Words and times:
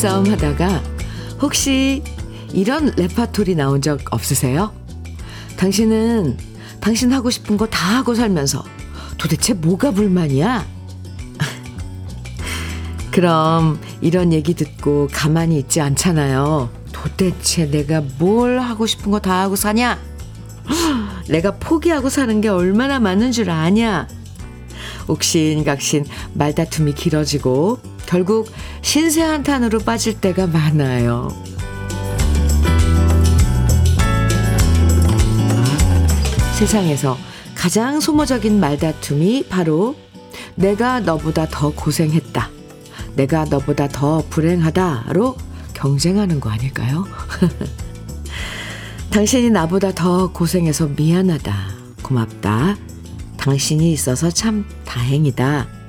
말싸움 0.00 0.30
하다가 0.30 0.82
혹시 1.42 2.02
이런 2.54 2.86
레파토리 2.96 3.54
나온 3.54 3.82
적 3.82 4.00
없으세요? 4.14 4.72
당신은 5.58 6.38
당신 6.80 7.12
하고 7.12 7.28
싶은 7.28 7.58
거 7.58 7.66
다 7.66 7.98
하고 7.98 8.14
살면서 8.14 8.64
도대체 9.18 9.52
뭐가 9.52 9.90
불만이야? 9.90 10.66
그럼 13.12 13.78
이런 14.00 14.32
얘기 14.32 14.54
듣고 14.54 15.06
가만히 15.12 15.58
있지 15.58 15.82
않잖아요. 15.82 16.70
도대체 16.92 17.70
내가 17.70 18.02
뭘 18.18 18.58
하고 18.58 18.86
싶은 18.86 19.10
거 19.10 19.18
다 19.18 19.42
하고 19.42 19.54
사냐? 19.54 19.98
내가 21.28 21.56
포기하고 21.56 22.08
사는 22.08 22.40
게 22.40 22.48
얼마나 22.48 23.00
많은 23.00 23.32
줄 23.32 23.50
아냐? 23.50 24.08
옥신각신 25.08 26.06
말다툼이 26.32 26.94
길어지고 26.94 27.80
결국 28.10 28.50
신세 28.82 29.22
한탄으로 29.22 29.78
빠질 29.78 30.20
때가 30.20 30.48
많아요. 30.48 31.28
세상에서 36.58 37.16
가장 37.54 38.00
소모적인 38.00 38.58
말다툼이 38.58 39.44
바로 39.48 39.94
내가 40.56 40.98
너보다 40.98 41.46
더 41.48 41.72
고생했다. 41.72 42.50
내가 43.14 43.44
너보다 43.44 43.86
더 43.86 44.24
불행하다로 44.28 45.36
경쟁하는 45.74 46.40
거 46.40 46.50
아닐까요? 46.50 47.06
당신이 49.10 49.50
나보다 49.50 49.92
더 49.92 50.32
고생해서 50.32 50.88
미안하다. 50.96 51.54
고맙다. 52.02 52.76
당신이 53.36 53.92
있어서 53.92 54.30
참 54.30 54.66
다행이다. 54.84 55.79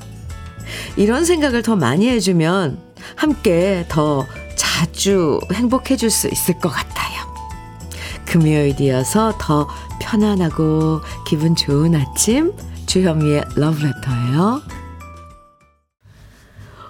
이런 0.95 1.25
생각을 1.25 1.61
더 1.61 1.75
많이 1.75 2.09
해주면 2.09 2.79
함께 3.15 3.85
더 3.87 4.25
자주 4.55 5.39
행복해질 5.53 6.09
수 6.09 6.27
있을 6.27 6.57
것 6.59 6.69
같아요. 6.69 7.21
금요일이어서 8.25 9.35
더 9.39 9.67
편안하고 9.99 11.01
기분 11.27 11.55
좋은 11.55 11.95
아침 11.95 12.53
주현미의 12.85 13.43
러브레터예요. 13.55 14.61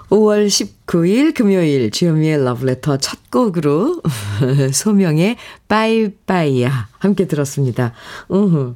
5월 0.10 0.48
19일 0.48 1.34
금요일 1.34 1.90
주현미의 1.90 2.44
러브레터 2.44 2.98
첫 2.98 3.32
곡으로 3.32 4.02
소명의 4.74 5.38
빠이빠이야 5.68 6.90
함께 7.00 7.28
들었습니다. 7.28 7.94
우후. 8.28 8.76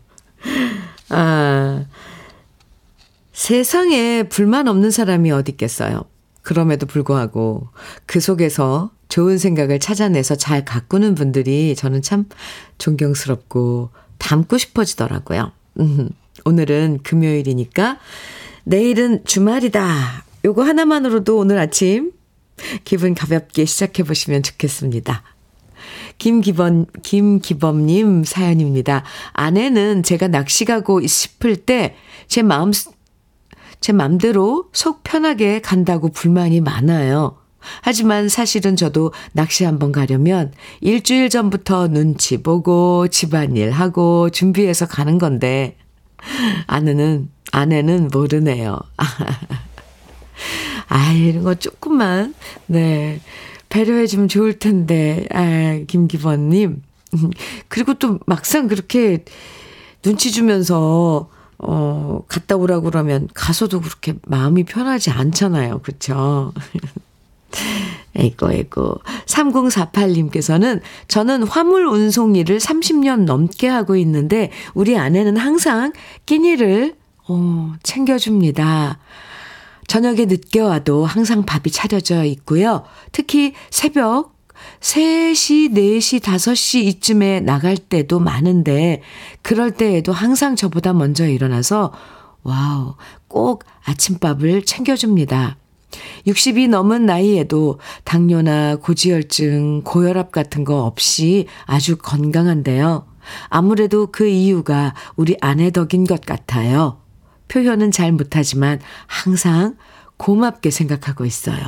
아, 1.09 1.83
세상에 3.35 4.23
불만 4.23 4.69
없는 4.69 4.91
사람이 4.91 5.29
어디 5.29 5.51
있겠어요. 5.51 6.05
그럼에도 6.41 6.85
불구하고 6.85 7.67
그 8.05 8.21
속에서 8.21 8.91
좋은 9.09 9.37
생각을 9.37 9.79
찾아내서 9.79 10.35
잘 10.35 10.63
가꾸는 10.63 11.15
분들이 11.15 11.75
저는 11.75 12.01
참 12.01 12.25
존경스럽고 12.77 13.89
닮고 14.19 14.57
싶어지더라고요. 14.57 15.51
음, 15.81 16.09
오늘은 16.45 16.99
금요일이니까 17.03 17.99
내일은 18.63 19.25
주말이다. 19.25 20.23
요거 20.45 20.63
하나만으로도 20.63 21.37
오늘 21.37 21.59
아침 21.59 22.13
기분 22.85 23.13
가볍게 23.13 23.65
시작해 23.65 24.03
보시면 24.03 24.43
좋겠습니다. 24.43 25.23
김기범, 26.19 26.85
김기범님 27.03 28.23
사연입니다. 28.23 29.03
아내는 29.33 30.03
제가 30.03 30.29
낚시 30.29 30.63
가고 30.63 31.05
싶을 31.05 31.57
때 31.57 31.97
제 32.27 32.41
마음, 32.41 32.71
제 33.81 33.93
맘대로 33.93 34.69
속 34.73 35.03
편하게 35.03 35.61
간다고 35.61 36.09
불만이 36.09 36.61
많아요. 36.61 37.37
하지만 37.81 38.29
사실은 38.29 38.75
저도 38.75 39.11
낚시 39.33 39.63
한번 39.63 39.91
가려면 39.91 40.53
일주일 40.81 41.29
전부터 41.29 41.87
눈치 41.87 42.41
보고 42.41 43.07
집안일 43.07 43.71
하고 43.71 44.29
준비해서 44.29 44.85
가는 44.85 45.17
건데, 45.17 45.77
아내는, 46.67 47.29
아내는 47.51 48.09
모르네요. 48.11 48.79
아, 50.87 51.11
이런 51.13 51.43
거 51.43 51.55
조금만, 51.55 52.33
네. 52.67 53.19
배려해 53.69 54.07
주면 54.07 54.27
좋을 54.27 54.59
텐데, 54.59 55.27
아, 55.31 55.79
김기범님. 55.87 56.81
그리고 57.67 57.95
또 57.95 58.19
막상 58.25 58.67
그렇게 58.67 59.25
눈치 60.01 60.31
주면서, 60.31 61.29
어, 61.67 62.21
갔다 62.27 62.55
오라고 62.55 62.89
그러면 62.89 63.27
가서도 63.33 63.81
그렇게 63.81 64.13
마음이 64.27 64.63
편하지 64.63 65.09
않잖아요. 65.09 65.79
그쵸? 65.79 66.53
에이고, 68.15 68.51
에이고. 68.51 68.99
3048님께서는 69.25 70.81
저는 71.07 71.43
화물 71.43 71.87
운송 71.87 72.35
일을 72.35 72.59
30년 72.59 73.23
넘게 73.23 73.67
하고 73.67 73.95
있는데, 73.95 74.51
우리 74.73 74.97
아내는 74.97 75.37
항상 75.37 75.91
끼니를, 76.25 76.95
어, 77.27 77.73
챙겨줍니다. 77.83 78.99
저녁에 79.87 80.25
늦게 80.25 80.61
와도 80.61 81.05
항상 81.05 81.45
밥이 81.45 81.71
차려져 81.71 82.23
있고요. 82.25 82.83
특히 83.11 83.53
새벽 83.69 84.34
3시, 84.79 85.73
4시, 85.73 86.19
5시 86.21 86.83
이쯤에 86.85 87.41
나갈 87.41 87.77
때도 87.77 88.19
많은데, 88.19 89.01
그럴 89.41 89.71
때에도 89.71 90.11
항상 90.11 90.55
저보다 90.55 90.93
먼저 90.93 91.27
일어나서, 91.27 91.91
wow, 92.43 92.95
꼭 93.27 93.63
아침밥을 93.85 94.65
챙겨줍니다. 94.65 95.57
60이 96.27 96.69
넘은 96.69 97.05
나이에도 97.05 97.79
당뇨나 98.03 98.77
고지혈증, 98.77 99.81
고혈압 99.83 100.31
같은 100.31 100.63
거 100.63 100.83
없이 100.85 101.47
아주 101.65 101.97
건강한데요. 101.97 103.07
아무래도 103.49 104.07
그 104.11 104.27
이유가 104.27 104.93
우리 105.15 105.35
아내 105.41 105.71
덕인 105.71 106.05
것 106.05 106.21
같아요. 106.21 106.99
표현은 107.47 107.91
잘 107.91 108.11
못하지만 108.11 108.79
항상 109.07 109.75
고맙게 110.17 110.71
생각하고 110.71 111.25
있어요. 111.25 111.59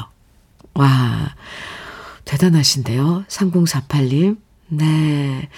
와, 0.73 1.35
대단하신데요. 2.27 3.25
3048님. 3.27 4.37
네. 4.69 5.49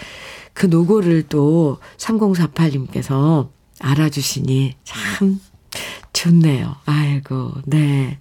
그 0.53 0.67
노고를 0.67 1.23
또 1.29 1.79
3048님께서 1.97 3.49
알아주시니 3.79 4.75
참 4.83 5.39
좋네요. 6.13 6.75
아이고, 6.85 7.53
네. 7.65 8.19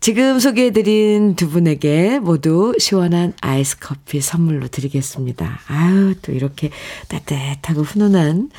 지금 0.00 0.40
소개해드린 0.40 1.36
두 1.36 1.48
분에게 1.48 2.18
모두 2.18 2.74
시원한 2.76 3.34
아이스 3.40 3.78
커피 3.78 4.20
선물로 4.20 4.66
드리겠습니다. 4.66 5.60
아유, 5.68 6.16
또 6.22 6.32
이렇게 6.32 6.70
따뜻하고 7.06 7.82
훈훈한 7.82 8.50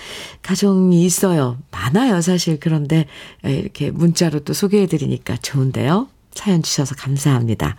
가정이 0.41 1.03
있어요. 1.03 1.57
많아요, 1.71 2.21
사실. 2.21 2.61
그런데 2.61 3.07
이렇게 3.43 3.91
문자로 3.91 4.45
또 4.45 4.53
소개해드리니까 4.53 5.35
좋은데요. 5.37 6.07
사연 6.33 6.63
주셔서 6.63 6.95
감사합니다. 6.95 7.75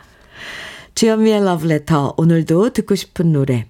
주현미의 0.94 1.44
러브레터, 1.44 2.14
오늘도 2.16 2.70
듣고 2.70 2.94
싶은 2.94 3.32
노래, 3.32 3.66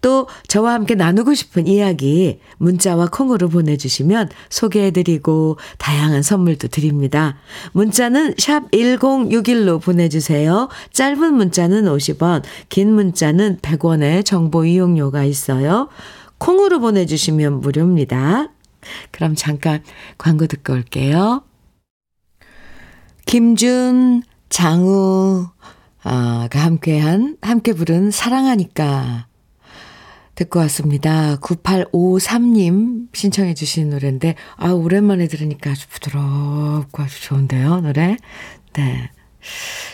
또 0.00 0.28
저와 0.46 0.72
함께 0.74 0.94
나누고 0.94 1.34
싶은 1.34 1.66
이야기 1.66 2.38
문자와 2.58 3.08
콩으로 3.08 3.48
보내주시면 3.48 4.30
소개해드리고 4.48 5.58
다양한 5.78 6.22
선물도 6.22 6.68
드립니다. 6.68 7.36
문자는 7.72 8.34
샵 8.38 8.70
1061로 8.70 9.82
보내주세요. 9.82 10.68
짧은 10.92 11.34
문자는 11.34 11.84
50원, 11.84 12.42
긴 12.68 12.94
문자는 12.94 13.58
100원의 13.58 14.24
정보 14.24 14.64
이용료가 14.64 15.24
있어요. 15.24 15.88
콩으로 16.38 16.80
보내주시면 16.80 17.60
무료입니다. 17.60 18.50
그럼 19.10 19.34
잠깐 19.34 19.82
광고 20.16 20.46
듣고 20.46 20.74
올게요. 20.74 21.42
김준, 23.26 24.22
장우, 24.48 25.48
아, 26.08 26.46
가 26.52 26.60
함께한, 26.60 27.36
함께 27.42 27.72
부른 27.72 28.12
사랑하니까 28.12 29.26
듣고 30.36 30.60
왔습니다. 30.60 31.34
9853님 31.40 33.08
신청해 33.12 33.54
주신 33.54 33.90
노래인데, 33.90 34.36
아, 34.54 34.70
오랜만에 34.70 35.26
들으니까 35.26 35.72
아주 35.72 35.88
부드럽고 35.88 37.02
아주 37.02 37.22
좋은데요, 37.22 37.80
노래? 37.80 38.16
네. 38.74 39.10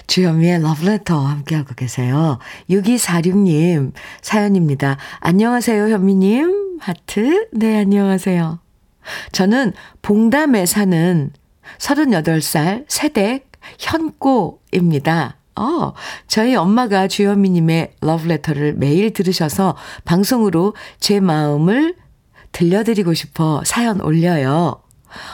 주현미의 0.06 0.61
러브레터 0.61 1.19
함께하고 1.19 1.75
계세요. 1.75 2.38
6246님 2.69 3.93
사연입니다. 4.20 4.99
안녕하세요, 5.20 5.88
현미님. 5.88 6.79
하트. 6.79 7.49
네, 7.53 7.79
안녕하세요. 7.79 8.58
저는 9.32 9.73
봉담에 10.03 10.67
사는 10.67 11.31
38살 11.79 12.85
세댁 12.88 13.50
현꼬입니다. 13.79 15.38
어, 15.56 15.93
저희 16.26 16.54
엄마가 16.54 17.08
주현미님의 17.08 17.96
러브레터를 18.00 18.75
매일 18.75 19.12
들으셔서 19.12 19.76
방송으로 20.04 20.75
제 20.99 21.20
마음을 21.20 21.96
들려드리고 22.52 23.14
싶어 23.14 23.62
사연 23.64 24.00
올려요. 24.00 24.82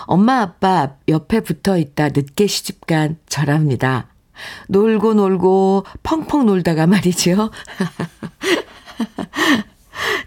엄마 0.06 0.40
아빠 0.40 0.94
옆에 1.08 1.40
붙어 1.40 1.78
있다 1.78 2.08
늦게 2.08 2.46
시집간 2.46 3.18
저랍니다. 3.28 4.08
놀고 4.68 5.14
놀고 5.14 5.84
펑펑 6.02 6.46
놀다가 6.46 6.86
말이죠. 6.86 7.50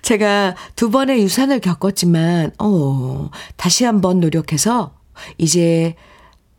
제가 0.01 0.55
두 0.75 0.89
번의 0.89 1.21
유산을 1.23 1.59
겪었지만, 1.59 2.51
어, 2.59 3.29
다시 3.55 3.85
한번 3.85 4.19
노력해서 4.19 4.95
이제 5.37 5.95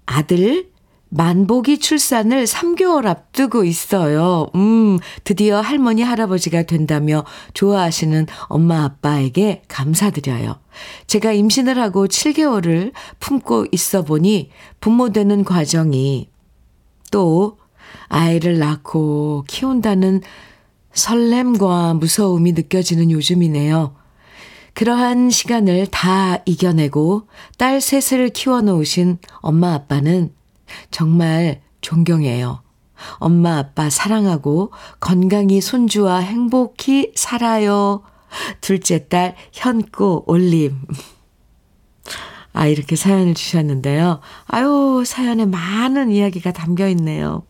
아들 0.07 0.72
만복이 1.15 1.79
출산을 1.79 2.45
3개월 2.45 3.05
앞두고 3.07 3.65
있어요. 3.65 4.47
음, 4.55 4.99
드디어 5.25 5.61
할머니, 5.61 6.03
할아버지가 6.03 6.63
된다며 6.63 7.25
좋아하시는 7.53 8.27
엄마, 8.45 8.85
아빠에게 8.85 9.63
감사드려요. 9.69 10.59
제가 11.07 11.33
임신을 11.33 11.79
하고 11.79 12.07
7개월을 12.07 12.93
품고 13.21 13.67
있어 13.73 14.05
보니 14.05 14.49
부모 14.81 15.11
되는 15.11 15.45
과정이 15.45 16.31
또 17.11 17.59
아이를 18.09 18.59
낳고 18.59 19.45
키운다는 19.49 20.23
설렘과 20.95 21.93
무서움이 21.93 22.53
느껴지는 22.53 23.11
요즘이네요. 23.11 23.95
그러한 24.73 25.29
시간을 25.29 25.89
다 25.89 26.39
이겨내고 26.47 27.29
딸 27.59 27.83
셋을 27.83 28.31
키워놓으신 28.31 29.19
엄마 29.43 29.75
아빠는 29.75 30.33
정말 30.91 31.61
존경해요. 31.81 32.63
엄마 33.19 33.59
아빠 33.59 33.91
사랑하고 33.91 34.73
건강히 35.01 35.61
손주와 35.61 36.19
행복히 36.19 37.13
살아요. 37.15 38.03
둘째 38.61 39.09
딸 39.09 39.35
현꼬 39.53 40.25
올림. 40.27 40.83
아, 42.55 42.67
이렇게 42.67 42.97
사연을 42.97 43.35
주셨는데요. 43.35 44.21
아유, 44.47 45.05
사연에 45.07 45.47
많은 45.47 46.11
이야기가 46.11 46.53
담겨 46.53 46.87
있네요. 46.89 47.45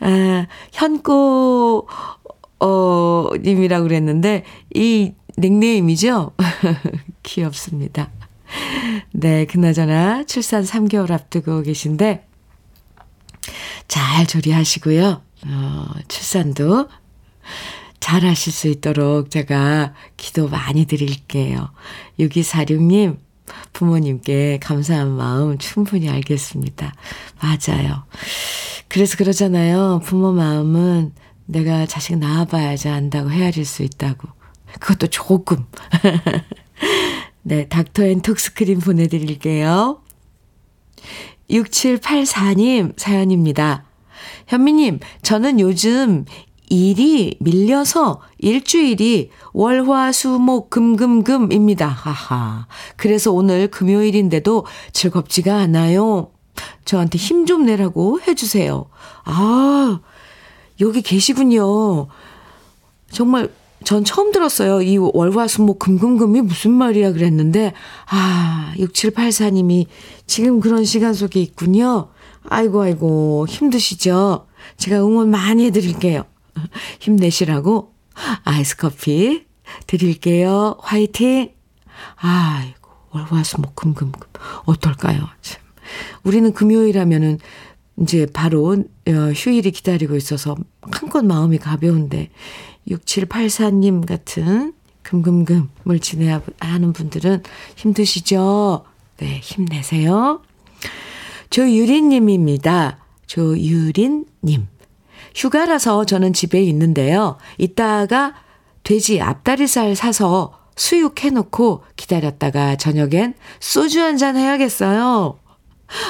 아, 0.00 0.46
현꼬, 0.72 1.88
어, 2.60 3.28
님이라고 3.40 3.84
그랬는데, 3.84 4.44
이 4.74 5.14
닉네임이죠? 5.38 6.32
귀엽습니다. 7.22 8.10
네, 9.12 9.44
그나저나 9.46 10.24
출산 10.24 10.64
3개월 10.64 11.10
앞두고 11.10 11.62
계신데, 11.62 12.26
잘 13.88 14.26
조리하시고요. 14.26 15.22
어, 15.46 15.86
출산도 16.08 16.88
잘 18.00 18.24
하실 18.24 18.52
수 18.52 18.68
있도록 18.68 19.30
제가 19.30 19.94
기도 20.16 20.48
많이 20.48 20.86
드릴게요. 20.86 21.70
6246님, 22.18 23.18
부모님께 23.72 24.58
감사한 24.62 25.10
마음 25.10 25.58
충분히 25.58 26.08
알겠습니다. 26.08 26.92
맞아요. 27.40 28.04
그래서 28.88 29.16
그러잖아요. 29.16 30.00
부모 30.04 30.32
마음은 30.32 31.12
내가 31.46 31.86
자식 31.86 32.18
낳아봐야지 32.18 32.88
안다고 32.88 33.30
헤아릴 33.30 33.64
수 33.64 33.82
있다고. 33.82 34.28
그것도 34.80 35.08
조금. 35.08 35.64
네, 37.42 37.68
닥터 37.68 38.04
앤 38.04 38.20
톡스크림 38.20 38.80
보내드릴게요. 38.80 40.02
6784님 41.50 42.98
사연입니다. 42.98 43.84
현미님, 44.48 45.00
저는 45.22 45.60
요즘 45.60 46.24
일이 46.70 47.36
밀려서 47.40 48.20
일주일이 48.38 49.30
월화수목 49.54 50.68
금금금입니다. 50.68 51.86
하하. 51.88 52.66
그래서 52.96 53.32
오늘 53.32 53.68
금요일인데도 53.68 54.66
즐겁지가 54.92 55.56
않아요. 55.56 56.32
저한테 56.84 57.16
힘 57.18 57.46
좀 57.46 57.64
내라고 57.64 58.20
해주세요. 58.20 58.86
아, 59.24 60.00
여기 60.80 61.00
계시군요. 61.00 62.08
정말 63.10 63.50
전 63.84 64.04
처음 64.04 64.32
들었어요. 64.32 64.82
이 64.82 64.96
월화수목 64.98 65.78
금금금이 65.78 66.42
무슨 66.42 66.72
말이야 66.72 67.12
그랬는데, 67.12 67.72
아, 68.10 68.72
6784님이 68.76 69.86
지금 70.26 70.60
그런 70.60 70.84
시간 70.84 71.14
속에 71.14 71.40
있군요. 71.40 72.10
아이고, 72.48 72.82
아이고, 72.82 73.46
힘드시죠? 73.48 74.46
제가 74.76 74.98
응원 74.98 75.30
많이 75.30 75.64
해드릴게요. 75.66 76.24
힘내시라고 77.00 77.94
아이스 78.44 78.76
커피 78.76 79.44
드릴게요. 79.86 80.76
화이팅! 80.80 81.50
아이고, 82.16 82.90
월화수목 83.10 83.76
금금금. 83.76 84.28
어떨까요? 84.64 85.28
참. 85.40 85.62
우리는 86.24 86.52
금요일 86.52 86.98
하면은 86.98 87.38
이제 88.00 88.26
바로 88.32 88.76
어, 89.08 89.12
휴일이 89.34 89.70
기다리고 89.70 90.16
있어서 90.16 90.56
한껏 90.82 91.24
마음이 91.24 91.58
가벼운데 91.58 92.30
6784님 92.90 94.06
같은 94.06 94.72
금금금을 95.02 95.98
지내야 96.00 96.42
하는 96.60 96.92
분들은 96.92 97.42
힘드시죠? 97.76 98.84
네, 99.18 99.40
힘내세요. 99.42 100.42
조유린님입니다. 101.50 102.98
조유린님. 103.26 104.66
휴가라서 105.34 106.04
저는 106.04 106.32
집에 106.32 106.62
있는데요. 106.64 107.38
이따가 107.58 108.34
돼지 108.82 109.20
앞다리살 109.20 109.96
사서 109.96 110.58
수육해놓고 110.76 111.84
기다렸다가 111.96 112.76
저녁엔 112.76 113.34
소주 113.60 114.00
한 114.00 114.16
잔 114.16 114.36
해야겠어요. 114.36 115.38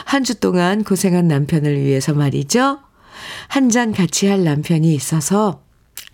한 0.07 0.25
주 0.25 0.39
동안 0.41 0.83
고생한 0.85 1.29
남편을 1.29 1.81
위해서 1.83 2.13
말이죠. 2.15 2.79
한 3.49 3.71
잔 3.71 3.93
같이 3.93 4.27
할 4.27 4.45
남편이 4.45 4.93
있어서 4.95 5.63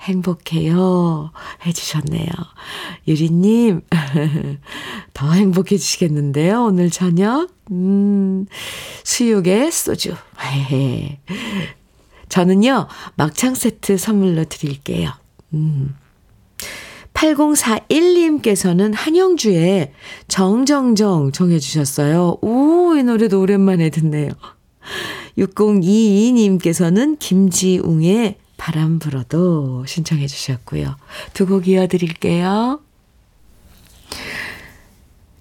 행복해요. 0.05 1.31
해주셨네요. 1.67 2.29
유리님, 3.09 3.81
더 5.15 5.33
행복해지시겠는데요, 5.33 6.65
오늘 6.65 6.91
저녁? 6.91 7.49
음, 7.71 8.47
수육에 9.02 9.71
소주. 9.71 10.14
저는요, 12.28 12.88
막창 13.17 13.55
세트 13.55 13.97
선물로 13.97 14.45
드릴게요. 14.45 15.11
음. 15.55 15.95
8041님께서는 17.14 18.93
한영주의 18.95 19.93
정정정 20.28 21.33
정해주셨어요. 21.33 22.38
오, 22.43 22.95
이 22.97 23.02
노래도 23.02 23.40
오랜만에 23.40 23.90
듣네요. 23.90 24.31
6022님께서는 25.38 27.19
김지웅의 27.19 28.37
바람 28.64 28.99
불어도 28.99 29.85
신청해 29.87 30.26
주셨고요. 30.26 30.97
두 31.35 31.47
곡 31.47 31.68
이어드릴게요. 31.68 32.80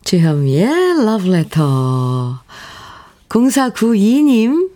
주현미의 0.04 1.06
러브레터 1.06 2.42
0492님 3.30 4.72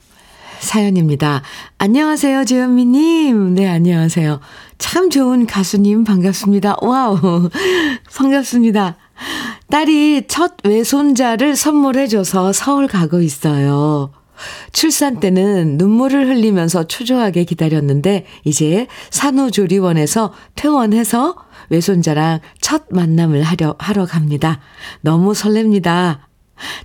사연입니다. 0.62 1.42
안녕하세요, 1.78 2.46
주현미님. 2.46 3.56
네, 3.56 3.68
안녕하세요. 3.68 4.40
참 4.78 5.10
좋은 5.10 5.46
가수님 5.46 6.06
반갑습니다. 6.06 6.78
wow, 6.82 7.50
반갑습니다. 8.16 8.96
딸이 9.70 10.24
첫 10.28 10.54
외손자를 10.64 11.56
선물해줘서 11.58 12.54
서울 12.54 12.88
가고 12.88 13.22
있어요. 13.22 14.12
출산 14.72 15.20
때는 15.20 15.78
눈물을 15.78 16.28
흘리면서 16.28 16.86
초조하게 16.88 17.44
기다렸는데 17.44 18.26
이제 18.44 18.88
산후조리원에서 19.10 20.34
퇴원해서 20.56 21.36
외손자랑 21.70 22.40
첫 22.62 22.86
만남을 22.90 23.44
하려 23.44 23.76
하러 23.80 24.06
갑니다. 24.06 24.60
너무 25.02 25.34
설렙니다. 25.34 26.20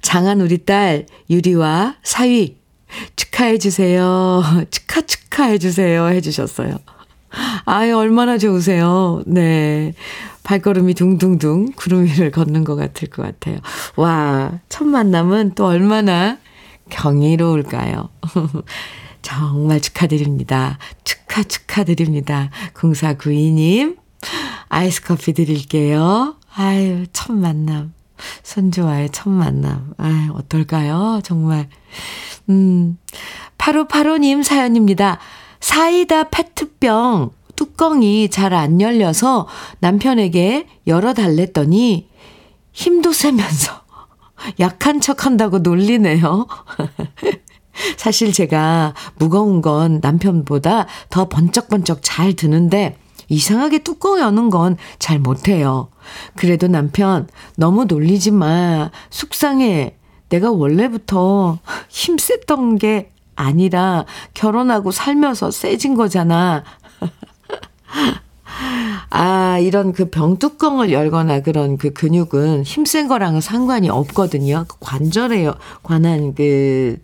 장한 0.02 0.40
우리 0.40 0.64
딸 0.64 1.06
유리와 1.30 1.96
사위 2.02 2.56
축하해 3.16 3.58
주세요. 3.58 4.42
축하 4.70 5.00
축하해 5.00 5.58
주세요 5.58 6.06
해 6.08 6.20
주셨어요. 6.20 6.78
아유 7.64 7.96
얼마나 7.96 8.38
좋으세요. 8.38 9.22
네. 9.26 9.94
발걸음이 10.44 10.94
둥둥둥 10.94 11.72
구름 11.76 12.04
위를 12.04 12.30
걷는 12.30 12.64
것 12.64 12.74
같을 12.74 13.08
것 13.08 13.22
같아요. 13.22 13.58
와, 13.96 14.58
첫 14.68 14.84
만남은 14.84 15.52
또 15.54 15.66
얼마나 15.66 16.38
경이로울까요? 16.90 18.08
정말 19.22 19.80
축하드립니다. 19.80 20.78
축하, 21.04 21.42
축하드립니다. 21.42 22.50
0492님, 22.74 23.96
아이스 24.68 25.02
커피 25.02 25.32
드릴게요. 25.32 26.36
아유, 26.54 27.06
첫 27.12 27.32
만남. 27.32 27.94
손주와의 28.42 29.10
첫 29.10 29.30
만남. 29.30 29.94
아유, 29.96 30.32
어떨까요? 30.34 31.20
정말. 31.24 31.68
음, 32.50 32.98
8585님 33.58 34.42
사연입니다. 34.42 35.18
사이다 35.60 36.24
페트병 36.30 37.30
뚜껑이 37.54 38.28
잘 38.28 38.52
안 38.54 38.80
열려서 38.80 39.46
남편에게 39.78 40.66
열어달랬더니 40.86 42.08
힘도 42.72 43.12
세면서 43.12 43.81
약한 44.60 45.00
척 45.00 45.26
한다고 45.26 45.58
놀리네요. 45.58 46.46
사실 47.96 48.32
제가 48.32 48.94
무거운 49.16 49.62
건 49.62 50.00
남편보다 50.02 50.86
더 51.08 51.28
번쩍번쩍 51.28 52.00
잘 52.02 52.34
드는데 52.34 52.96
이상하게 53.28 53.78
뚜껑 53.78 54.20
여는 54.20 54.50
건 54.50 54.76
잘 54.98 55.18
못해요. 55.18 55.88
그래도 56.36 56.68
남편 56.68 57.28
너무 57.56 57.84
놀리지 57.86 58.30
마. 58.30 58.90
속상해. 59.10 59.96
내가 60.28 60.50
원래부터 60.50 61.58
힘셌던 61.88 62.76
게 62.78 63.10
아니라 63.34 64.04
결혼하고 64.34 64.90
살면서 64.90 65.50
세진 65.50 65.94
거잖아. 65.94 66.64
아, 69.10 69.58
이런 69.58 69.92
그 69.92 70.10
병뚜껑을 70.10 70.92
열거나 70.92 71.40
그런 71.40 71.76
그 71.76 71.92
근육은 71.92 72.62
힘센 72.64 73.08
거랑은 73.08 73.40
상관이 73.40 73.88
없거든요. 73.90 74.64
그 74.68 74.76
관절에 74.80 75.50
관한 75.82 76.34
그 76.34 76.96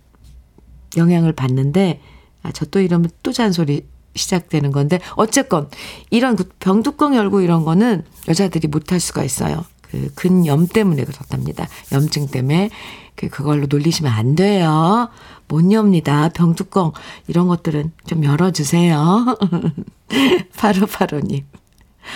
영향을 0.97 1.33
받는데, 1.33 2.01
아, 2.43 2.53
저 2.53 2.67
또 2.67 2.81
이러면 2.81 3.11
또 3.23 3.33
잔소리 3.33 3.87
시작되는 4.15 4.73
건데, 4.73 5.01
어쨌건, 5.17 5.69
이런 6.11 6.35
그 6.37 6.49
병뚜껑 6.61 7.15
열고 7.15 7.41
이런 7.41 7.65
거는 7.65 8.05
여자들이 8.27 8.69
못할 8.69 9.01
수가 9.01 9.23
있어요. 9.25 9.65
그 9.83 10.11
근염 10.15 10.67
때문에 10.67 11.05
그렇답니다. 11.05 11.67
염증 11.93 12.29
때문에 12.29 12.71
그 13.17 13.29
그걸로 13.29 13.67
놀리시면 13.69 14.13
안 14.13 14.35
돼요. 14.35 15.09
못 15.49 15.73
엽니다. 15.73 16.29
병뚜껑 16.29 16.93
이런 17.27 17.49
것들은 17.49 17.93
좀 18.07 18.25
열어주세요. 18.25 19.37
바로바로님. 20.57 21.45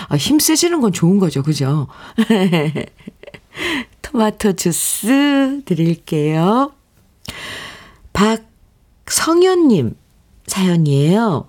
아, 0.08 0.16
힘 0.16 0.38
세지는 0.38 0.80
건 0.80 0.92
좋은 0.92 1.18
거죠. 1.18 1.42
그죠? 1.42 1.88
토마토 4.02 4.54
주스 4.54 5.62
드릴게요. 5.64 6.72
박성현님 8.12 9.96
사연이에요. 10.46 11.48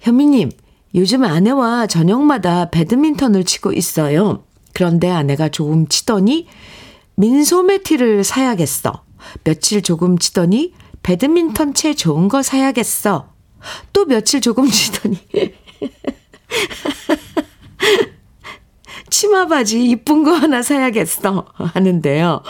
현미님, 0.00 0.50
요즘 0.94 1.24
아내와 1.24 1.86
저녁마다 1.86 2.70
배드민턴을 2.70 3.44
치고 3.44 3.72
있어요. 3.72 4.44
그런데 4.72 5.10
아내가 5.10 5.48
조금 5.48 5.88
치더니 5.88 6.46
민소매티를 7.16 8.24
사야겠어. 8.24 9.02
며칠 9.42 9.82
조금 9.82 10.18
치더니 10.18 10.72
배드민턴 11.06 11.72
채 11.72 11.94
좋은 11.94 12.26
거 12.26 12.42
사야겠어. 12.42 13.32
또 13.92 14.06
며칠 14.06 14.40
조금 14.40 14.68
치더니 14.68 15.16
치마 19.08 19.46
바지 19.46 19.84
이쁜 19.84 20.24
거 20.24 20.32
하나 20.32 20.62
사야겠어 20.62 21.46
하는데요. 21.54 22.42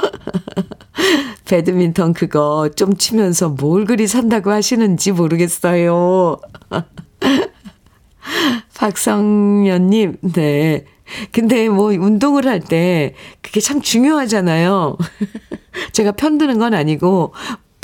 배드민턴 1.44 2.14
그거 2.14 2.70
좀 2.74 2.96
치면서 2.96 3.50
뭘 3.50 3.84
그리 3.84 4.06
산다고 4.06 4.50
하시는지 4.50 5.12
모르겠어요. 5.12 6.38
박성연님, 8.74 10.16
네. 10.32 10.86
근데 11.30 11.68
뭐 11.68 11.88
운동을 11.88 12.46
할 12.46 12.60
때 12.60 13.14
그게 13.42 13.60
참 13.60 13.82
중요하잖아요. 13.82 14.96
제가 15.92 16.12
편드는 16.12 16.58
건 16.58 16.72
아니고 16.72 17.34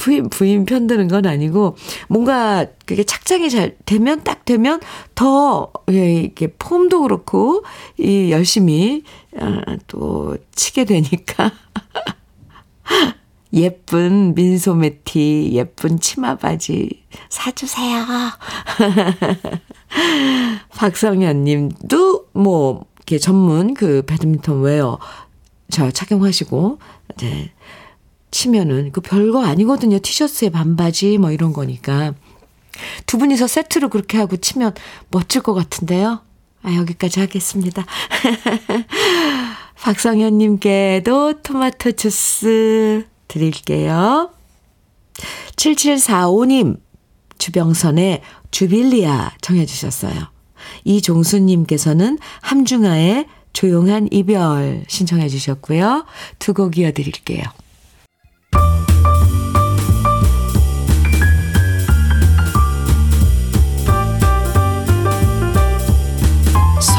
부인, 0.03 0.29
부인 0.31 0.65
편드는 0.65 1.07
건 1.07 1.27
아니고, 1.27 1.77
뭔가 2.09 2.67
그게 2.87 3.05
착장이 3.05 3.51
잘 3.51 3.77
되면, 3.85 4.25
딱 4.25 4.45
되면 4.45 4.81
더, 5.15 5.73
예, 5.93 6.15
이렇게 6.15 6.49
폼도 6.49 7.03
그렇고, 7.03 7.63
이 7.99 8.33
열심히, 8.33 9.05
아, 9.39 9.63
또, 9.87 10.37
치게 10.57 10.87
되니까. 10.87 11.53
예쁜 13.55 14.35
민소매티, 14.35 15.51
예쁜 15.53 16.01
치마 16.01 16.37
바지 16.37 17.05
사주세요. 17.29 18.05
박성현 20.75 21.45
님도 21.45 22.27
뭐, 22.33 22.87
이렇게 22.97 23.19
전문 23.19 23.75
그 23.75 24.03
배드민턴 24.05 24.63
웨어 24.63 24.99
저 25.71 25.93
착용하시고, 25.93 26.79
네. 27.19 27.53
치면은 28.33 28.91
그 28.91 29.01
별거 29.01 29.45
아니거든요. 29.45 30.01
티셔츠에 30.01 30.49
반바지 30.51 31.19
뭐 31.19 31.31
이런 31.31 31.53
거니까. 31.53 32.15
두 33.07 33.19
분이서 33.19 33.47
세트로 33.47 33.91
그렇게 33.91 34.19
하고 34.19 34.37
치면 34.37 34.75
멋질 35.11 35.43
것 35.43 35.55
같은데요. 35.55 36.23
아, 36.63 36.75
여기까지 36.75 37.21
하겠습니다. 37.21 37.85
박성현님께도 39.77 41.43
토마토 41.43 41.93
주스 41.93 43.07
드릴게요. 43.29 44.31
7745님, 45.57 46.79
주병선의 47.39 48.23
주빌리아 48.51 49.33
청해주셨어요. 49.41 50.15
이종수님께서는 50.85 52.19
함중아의 52.41 53.27
조용한 53.53 54.09
이별 54.11 54.85
신청해 54.89 55.29
주셨고요. 55.29 56.07
두 56.39 56.55
곡 56.55 56.79
이어드릴게요. 56.79 57.43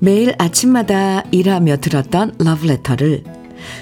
매일 0.00 0.34
아침마다 0.38 1.22
일하며 1.30 1.76
들었던 1.76 2.32
러브레터를 2.38 3.22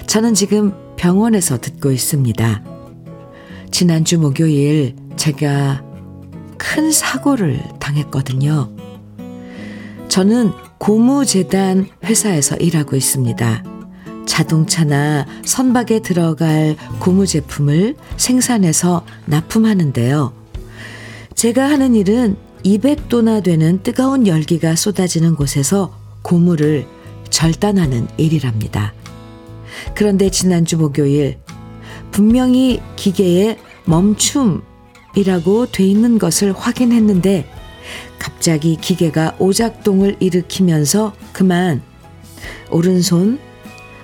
저는 0.05 0.33
지금 0.33 0.73
병원에서 0.97 1.57
듣고 1.57 1.91
있습니다. 1.91 2.63
지난주 3.71 4.19
목요일 4.19 4.95
제가 5.15 5.81
큰 6.57 6.91
사고를 6.91 7.61
당했거든요. 7.79 8.69
저는 10.09 10.51
고무재단 10.77 11.87
회사에서 12.03 12.57
일하고 12.57 12.95
있습니다. 12.97 13.63
자동차나 14.25 15.25
선박에 15.45 15.99
들어갈 15.99 16.75
고무 16.99 17.25
제품을 17.25 17.95
생산해서 18.17 19.05
납품하는데요. 19.25 20.33
제가 21.35 21.69
하는 21.69 21.95
일은 21.95 22.35
200도나 22.65 23.41
되는 23.41 23.81
뜨거운 23.83 24.27
열기가 24.27 24.75
쏟아지는 24.75 25.35
곳에서 25.35 25.98
고무를 26.21 26.85
절단하는 27.29 28.07
일이랍니다. 28.17 28.93
그런데 29.95 30.29
지난주 30.29 30.77
목요일 30.77 31.37
분명히 32.11 32.81
기계에 32.95 33.57
멈춤이라고 33.85 35.67
돼 35.71 35.85
있는 35.85 36.17
것을 36.19 36.53
확인했는데 36.53 37.49
갑자기 38.17 38.75
기계가 38.75 39.35
오작동을 39.39 40.17
일으키면서 40.19 41.13
그만 41.33 41.81
오른손, 42.69 43.39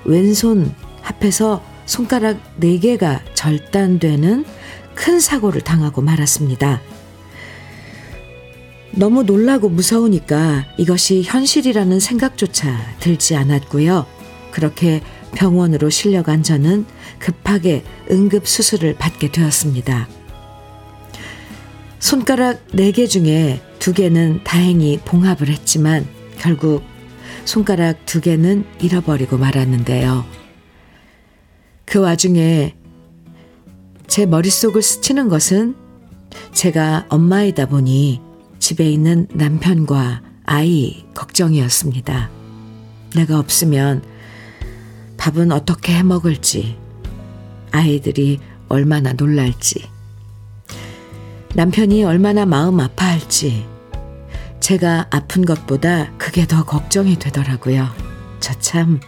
왼손 0.05 0.73
합해서 1.01 1.61
손가락 1.85 2.39
4개가 2.59 3.21
절단되는 3.35 4.45
큰 4.95 5.19
사고를 5.19 5.61
당하고 5.61 6.01
말았습니다. 6.01 6.81
너무 8.95 9.23
놀라고 9.23 9.67
무서우니까 9.69 10.65
이것이 10.77 11.21
현실이라는 11.23 11.99
생각조차 11.99 12.77
들지 12.99 13.35
않았고요. 13.35 14.05
그렇게 14.51 15.01
병원으로 15.33 15.89
실려간 15.89 16.43
저는 16.43 16.85
급하게 17.19 17.83
응급 18.09 18.47
수술을 18.47 18.95
받게 18.95 19.31
되었습니다. 19.31 20.07
손가락 21.99 22.65
4개 22.67 23.09
중에 23.09 23.61
2개는 23.79 24.43
다행히 24.43 24.97
봉합을 25.03 25.49
했지만 25.49 26.07
결국 26.37 26.83
손가락 27.43 28.05
2개는 28.05 28.63
잃어버리고 28.81 29.37
말았는데요. 29.37 30.25
그 31.85 31.99
와중에 31.99 32.75
제 34.07 34.25
머릿속을 34.25 34.81
스치는 34.81 35.27
것은 35.27 35.75
제가 36.53 37.07
엄마이다 37.09 37.65
보니 37.65 38.24
집에 38.59 38.89
있는 38.89 39.27
남편과 39.33 40.21
아이 40.45 41.05
걱정이었습니다. 41.13 42.29
내가 43.15 43.39
없으면 43.39 44.03
밥은 45.17 45.51
어떻게 45.51 45.95
해 45.95 46.03
먹을지, 46.03 46.77
아이들이 47.71 48.39
얼마나 48.67 49.13
놀랄지, 49.13 49.87
남편이 51.55 52.03
얼마나 52.03 52.45
마음 52.45 52.79
아파할지, 52.79 53.65
제가 54.59 55.07
아픈 55.11 55.45
것보다 55.45 56.11
그게 56.17 56.45
더 56.47 56.63
걱정이 56.63 57.17
되더라고요. 57.17 57.87
저 58.39 58.53
참 58.59 58.99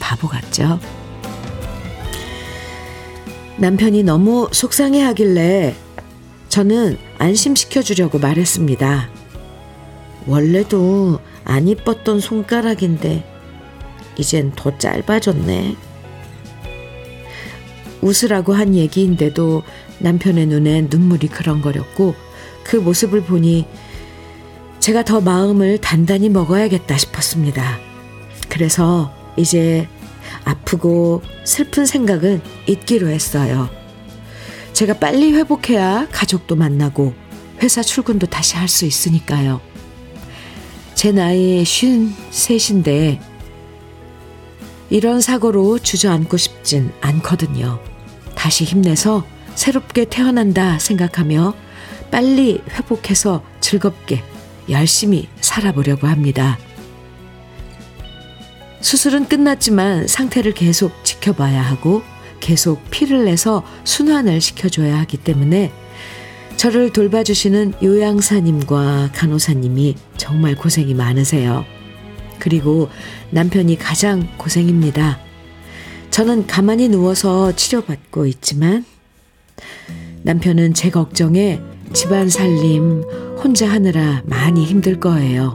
바보 0.00 0.28
같죠? 0.28 0.78
남편이 3.56 4.02
너무 4.02 4.48
속상해 4.52 5.00
하길래 5.02 5.74
저는 6.56 6.96
안심시켜 7.18 7.82
주려고 7.82 8.18
말했습니다. 8.18 9.10
원래도 10.26 11.20
안 11.44 11.68
이뻤던 11.68 12.20
손가락인데 12.20 13.26
이젠 14.16 14.52
더 14.56 14.78
짧아졌네. 14.78 15.76
웃으라고 18.00 18.54
한 18.54 18.74
얘기인데도 18.74 19.64
남편의 19.98 20.46
눈에 20.46 20.88
눈물이 20.88 21.28
그렁거렸고 21.28 22.14
그 22.64 22.76
모습을 22.76 23.20
보니 23.20 23.66
제가 24.80 25.04
더 25.04 25.20
마음을 25.20 25.76
단단히 25.82 26.30
먹어야겠다 26.30 26.96
싶었습니다. 26.96 27.78
그래서 28.48 29.12
이제 29.36 29.86
아프고 30.46 31.20
슬픈 31.44 31.84
생각은 31.84 32.40
잊기로 32.66 33.08
했어요. 33.08 33.68
제가 34.76 34.92
빨리 34.98 35.32
회복해야 35.32 36.06
가족도 36.12 36.54
만나고 36.54 37.14
회사 37.62 37.80
출근도 37.80 38.26
다시 38.26 38.56
할 38.56 38.68
수 38.68 38.84
있으니까요. 38.84 39.62
제 40.94 41.12
나이 41.12 41.64
쉰 41.64 42.10
셋인데 42.30 43.18
이런 44.90 45.22
사고로 45.22 45.78
주저앉고 45.78 46.36
싶진 46.36 46.92
않거든요. 47.00 47.80
다시 48.34 48.64
힘내서 48.64 49.24
새롭게 49.54 50.04
태어난다 50.04 50.78
생각하며 50.78 51.54
빨리 52.10 52.60
회복해서 52.68 53.42
즐겁게 53.62 54.22
열심히 54.68 55.26
살아보려고 55.40 56.06
합니다. 56.06 56.58
수술은 58.82 59.26
끝났지만 59.26 60.06
상태를 60.06 60.52
계속 60.52 61.02
지켜봐야 61.02 61.62
하고 61.62 62.02
계속 62.40 62.82
피를 62.90 63.24
내서 63.24 63.64
순환을 63.84 64.40
시켜줘야 64.40 64.98
하기 65.00 65.18
때문에 65.18 65.72
저를 66.56 66.92
돌봐주시는 66.92 67.74
요양사님과 67.82 69.10
간호사님이 69.14 69.94
정말 70.16 70.54
고생이 70.54 70.94
많으세요. 70.94 71.64
그리고 72.38 72.88
남편이 73.30 73.78
가장 73.78 74.26
고생입니다. 74.38 75.18
저는 76.10 76.46
가만히 76.46 76.88
누워서 76.88 77.54
치료받고 77.54 78.26
있지만 78.26 78.84
남편은 80.22 80.74
제 80.74 80.90
걱정에 80.90 81.60
집안 81.92 82.28
살림 82.28 83.02
혼자 83.42 83.68
하느라 83.68 84.22
많이 84.24 84.64
힘들 84.64 84.98
거예요. 84.98 85.54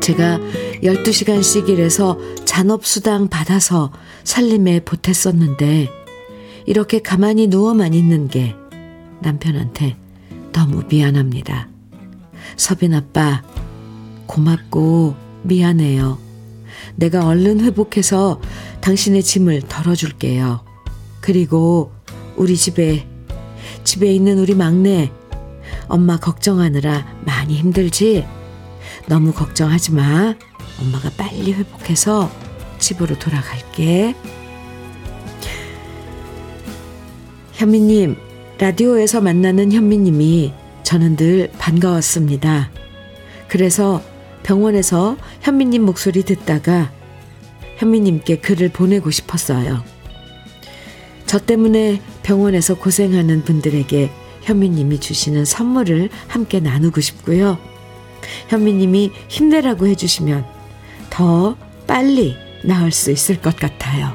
제가 0.00 0.40
12시간씩 0.82 1.68
일해서 1.68 2.18
잔업수당 2.52 3.28
받아서 3.28 3.90
살림에 4.24 4.80
보탰었는데 4.80 5.88
이렇게 6.66 7.00
가만히 7.00 7.46
누워만 7.46 7.94
있는 7.94 8.28
게 8.28 8.54
남편한테 9.20 9.96
너무 10.52 10.82
미안합니다. 10.86 11.70
서빈 12.58 12.92
아빠, 12.92 13.42
고맙고 14.26 15.16
미안해요. 15.44 16.18
내가 16.94 17.26
얼른 17.26 17.60
회복해서 17.60 18.38
당신의 18.82 19.22
짐을 19.22 19.62
덜어줄게요. 19.62 20.62
그리고 21.22 21.90
우리 22.36 22.54
집에, 22.54 23.08
집에 23.82 24.12
있는 24.12 24.38
우리 24.38 24.54
막내, 24.54 25.10
엄마 25.88 26.18
걱정하느라 26.18 27.16
많이 27.24 27.56
힘들지? 27.56 28.26
너무 29.08 29.32
걱정하지 29.32 29.92
마. 29.92 30.34
엄마가 30.82 31.10
빨리 31.16 31.54
회복해서 31.54 32.41
집으로 32.82 33.18
돌아갈게. 33.18 34.14
현미님, 37.52 38.16
라디오에서 38.58 39.20
만나는 39.20 39.72
현미님이 39.72 40.52
저는 40.82 41.16
늘 41.16 41.50
반가웠습니다. 41.58 42.70
그래서 43.48 44.02
병원에서 44.42 45.16
현미님 45.40 45.82
목소리 45.82 46.24
듣다가 46.24 46.92
현미님께 47.76 48.38
글을 48.40 48.70
보내고 48.70 49.10
싶었어요. 49.10 49.84
저 51.26 51.38
때문에 51.38 52.02
병원에서 52.22 52.74
고생하는 52.74 53.44
분들에게 53.44 54.10
현미님이 54.42 54.98
주시는 54.98 55.44
선물을 55.44 56.10
함께 56.26 56.58
나누고 56.58 57.00
싶고요. 57.00 57.58
현미님이 58.48 59.12
힘내라고 59.28 59.86
해주시면 59.86 60.44
더 61.10 61.56
빨리 61.86 62.41
나을 62.64 62.90
수 62.92 63.10
있을 63.10 63.40
것 63.40 63.56
같아요. 63.56 64.12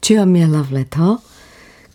주현미의 0.00 0.52
러브레터. 0.52 1.20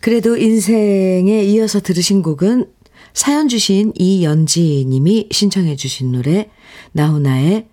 그래도 0.00 0.36
인생에 0.36 1.44
이어서 1.44 1.80
들으신 1.80 2.22
곡은 2.22 2.70
사연 3.14 3.48
주신 3.48 3.92
이연지 3.94 4.84
님이 4.86 5.28
신청해 5.30 5.76
주신 5.76 6.12
노래 6.12 6.50
나훈아의 6.92 7.68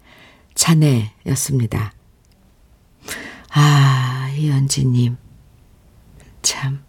자네였습니다. 0.55 1.93
아, 3.51 4.31
이연지 4.37 4.85
님. 4.85 5.17
참. 6.41 6.83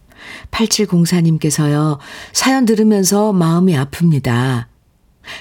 8704님께서요, 0.51 1.99
사연 2.33 2.67
들으면서 2.67 3.33
마음이 3.33 3.75
아픕니다. 3.75 4.70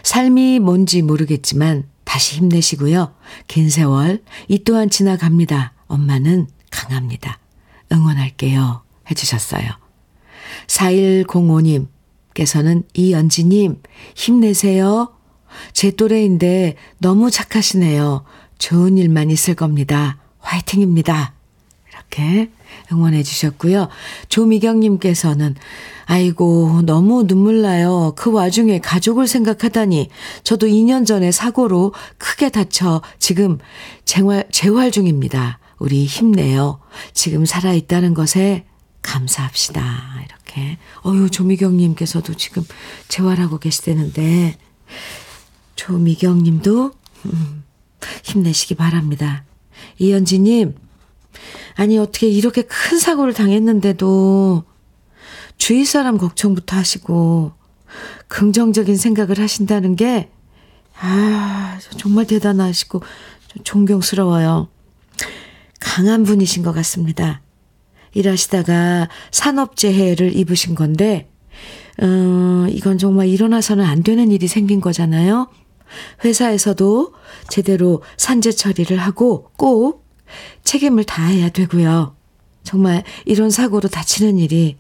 삶이 0.03 0.59
뭔지 0.59 1.01
모르겠지만 1.01 1.87
다시 2.03 2.35
힘내시고요. 2.37 3.13
긴 3.47 3.69
세월, 3.69 4.21
이 4.47 4.63
또한 4.63 4.89
지나갑니다. 4.89 5.73
엄마는 5.87 6.47
강합니다. 6.71 7.39
응원할게요. 7.91 8.83
해주셨어요. 9.09 9.67
4105님께서는 10.67 12.83
이연지님, 12.93 13.81
힘내세요. 14.15 15.13
제 15.73 15.91
또래인데 15.91 16.75
너무 16.99 17.31
착하시네요. 17.31 18.23
좋은 18.57 18.97
일만 18.97 19.31
있을 19.31 19.55
겁니다. 19.55 20.17
화이팅입니다. 20.39 21.33
이렇게 21.91 22.49
응원해 22.91 23.23
주셨고요. 23.23 23.89
조미경님께서는 24.29 25.55
아이고 26.05 26.81
너무 26.85 27.27
눈물 27.27 27.61
나요. 27.61 28.13
그 28.15 28.31
와중에 28.31 28.79
가족을 28.79 29.27
생각하다니 29.27 30.09
저도 30.43 30.67
2년 30.67 31.05
전에 31.05 31.31
사고로 31.31 31.93
크게 32.17 32.49
다쳐 32.49 33.01
지금 33.19 33.59
재활, 34.05 34.47
재활 34.51 34.91
중입니다. 34.91 35.59
우리 35.77 36.05
힘내요. 36.05 36.79
지금 37.13 37.45
살아있다는 37.45 38.13
것에 38.13 38.65
감사합시다. 39.01 39.81
이렇게. 40.25 40.77
어유 41.05 41.29
조미경님께서도 41.29 42.35
지금 42.35 42.63
재활하고 43.07 43.59
계시다는데 43.59 44.57
조미경님도 45.75 46.91
음, 47.25 47.63
힘내시기 48.23 48.75
바랍니다. 48.75 49.43
이현지님 49.97 50.75
아니, 51.79 51.97
어떻게 51.97 52.27
이렇게 52.27 52.63
큰 52.63 52.99
사고를 52.99 53.33
당했는데도 53.33 54.65
주위 55.57 55.85
사람 55.85 56.17
걱정부터 56.17 56.75
하시고 56.75 57.53
긍정적인 58.27 58.97
생각을 58.97 59.39
하신다는 59.39 59.95
게, 59.95 60.29
아, 60.99 61.79
정말 61.95 62.27
대단하시고 62.27 63.01
존경스러워요. 63.63 64.67
강한 65.79 66.23
분이신 66.23 66.63
것 66.63 66.73
같습니다. 66.73 67.41
일하시다가 68.13 69.07
산업재해를 69.31 70.35
입으신 70.35 70.75
건데, 70.75 71.31
어, 72.01 72.67
이건 72.69 72.97
정말 72.97 73.29
일어나서는 73.29 73.85
안 73.85 74.03
되는 74.03 74.31
일이 74.31 74.49
생긴 74.49 74.81
거잖아요. 74.81 75.47
회사에서도 76.25 77.13
제대로 77.47 78.03
산재 78.17 78.51
처리를 78.51 78.97
하고 78.97 79.49
꼭 79.55 80.08
책임을 80.63 81.03
다해야 81.03 81.49
되고요. 81.49 82.15
정말 82.63 83.03
이런 83.25 83.49
사고로 83.49 83.89
다치는 83.89 84.37
일이 84.37 84.77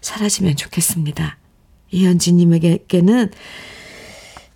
사라지면 0.00 0.56
좋겠습니다. 0.56 1.38
이현지님에게는 1.90 3.30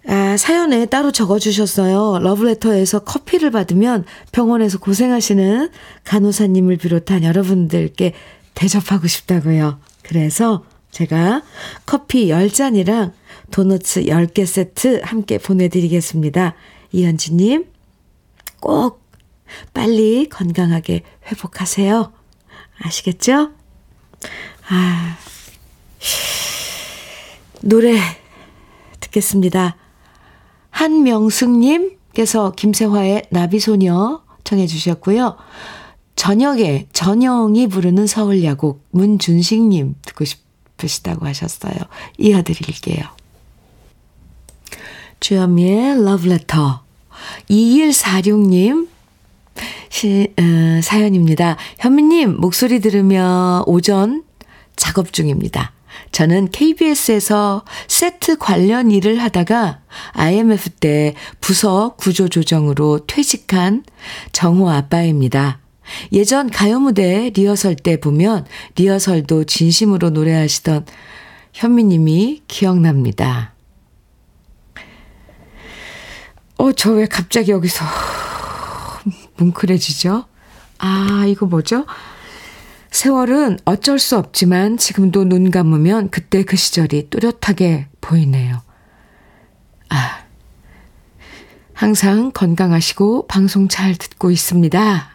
아, 0.07 0.37
사연에 0.37 0.85
따로 0.87 1.13
적어주셨어요. 1.13 2.19
러브레터에서 2.21 3.01
커피를 3.01 3.51
받으면 3.51 4.05
병원에서 4.33 4.79
고생하시는 4.79 5.71
간호사님을 6.05 6.77
비롯한 6.77 7.25
여러분들께 7.25 8.13
대접하고 8.55 9.07
싶다고요. 9.07 9.81
그래서 10.03 10.65
제가 10.91 11.43
커피 11.87 12.29
10잔이랑 12.29 13.13
도너츠 13.51 14.05
10개 14.05 14.45
세트 14.47 15.01
함께 15.03 15.39
보내드리겠습니다. 15.39 16.55
이현지님, 16.93 17.67
꼭 18.61 19.04
빨리 19.73 20.29
건강하게 20.29 21.03
회복하세요. 21.27 22.13
아시겠죠? 22.81 23.53
아, 24.69 25.17
노래 27.63 27.99
듣겠습니다. 29.01 29.77
한명숙님께서 30.71 32.53
김세화의 32.53 33.27
나비소녀 33.31 34.23
청해 34.45 34.67
주셨고요. 34.67 35.37
저녁에 36.17 36.87
전영이 36.93 37.69
부르는 37.69 38.07
서울야곡 38.07 38.87
문준식님 38.91 39.97
듣고 40.03 40.25
싶으시다고 40.25 41.27
하셨어요. 41.27 41.75
이어드릴게요. 42.19 43.05
주현미의 45.21 46.05
러브레터 46.05 46.83
2146님 47.49 48.89
시, 49.95 50.35
어, 50.37 50.81
사연입니다. 50.83 51.57
현미님 51.79 52.41
목소리 52.41 52.81
들으며 52.81 53.63
오전 53.69 54.25
작업 54.75 55.13
중입니다. 55.13 55.71
저는 56.11 56.51
KBS에서 56.51 57.65
세트 57.87 58.39
관련 58.39 58.91
일을 58.91 59.23
하다가 59.23 59.83
IMF 60.15 60.71
때 60.71 61.15
부서 61.41 61.95
구조 61.97 62.29
조정으로 62.29 63.07
퇴직한 63.07 63.85
정호 64.33 64.69
아빠입니다. 64.69 65.61
예전 66.13 66.51
가요 66.51 66.81
무대 66.81 67.31
리허설 67.33 67.77
때 67.77 68.01
보면 68.01 68.47
리허설도 68.75 69.45
진심으로 69.45 70.11
노래하시던 70.11 70.87
현미님이 71.53 72.43
기억납니다. 72.49 73.55
어, 76.57 76.73
저 76.73 76.91
왜 76.95 77.07
갑자기 77.07 77.53
여기서 77.53 77.85
뭉클해지죠? 79.37 80.27
아, 80.79 81.25
이거 81.27 81.47
뭐죠? 81.47 81.87
세월은 82.91 83.59
어쩔 83.65 83.99
수 83.99 84.17
없지만 84.17 84.77
지금도 84.77 85.25
눈 85.25 85.51
감으면 85.51 86.11
그때 86.11 86.45
그 86.45 86.57
시절이 86.57 87.11
뚜렷하게 87.11 87.89
보이네요. 88.01 88.63
아, 89.89 90.25
항상 91.73 92.31
건강하시고 92.33 93.27
방송 93.27 93.69
잘 93.69 93.97
듣고 93.97 94.31
있습니다. 94.31 95.09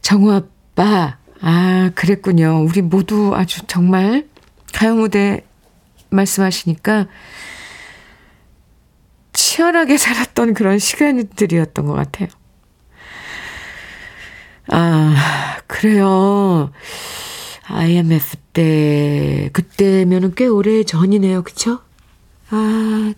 정우 0.00 0.32
아빠, 0.32 1.18
아, 1.40 1.90
그랬군요. 1.94 2.64
우리 2.64 2.80
모두 2.80 3.34
아주 3.34 3.66
정말 3.66 4.28
가요 4.72 4.94
무대 4.94 5.44
말씀하시니까 6.10 7.08
치열하게 9.58 9.98
살았던 9.98 10.54
그런 10.54 10.78
시간들이었던 10.78 11.84
것 11.84 11.92
같아요. 11.94 12.28
아, 14.68 15.56
그래요. 15.66 16.70
IMF 17.64 18.36
때, 18.52 19.50
그때면은 19.52 20.34
꽤 20.36 20.46
오래 20.46 20.84
전이네요. 20.84 21.42
그쵸? 21.42 21.80
아, 22.50 23.12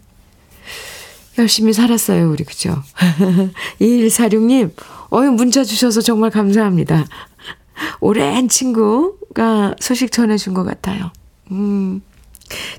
열심히 1.36 1.74
살았어요. 1.74 2.30
우리, 2.30 2.44
그죠? 2.44 2.82
2146님, 3.78 4.72
어유 5.12 5.32
문자 5.32 5.62
주셔서 5.62 6.00
정말 6.00 6.30
감사합니다. 6.30 7.04
오랜 8.00 8.48
친구가 8.48 9.74
소식 9.78 10.10
전해준 10.10 10.54
것 10.54 10.64
같아요. 10.64 11.12
음, 11.50 12.00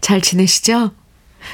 잘 0.02 0.20
지내시죠? 0.20 0.92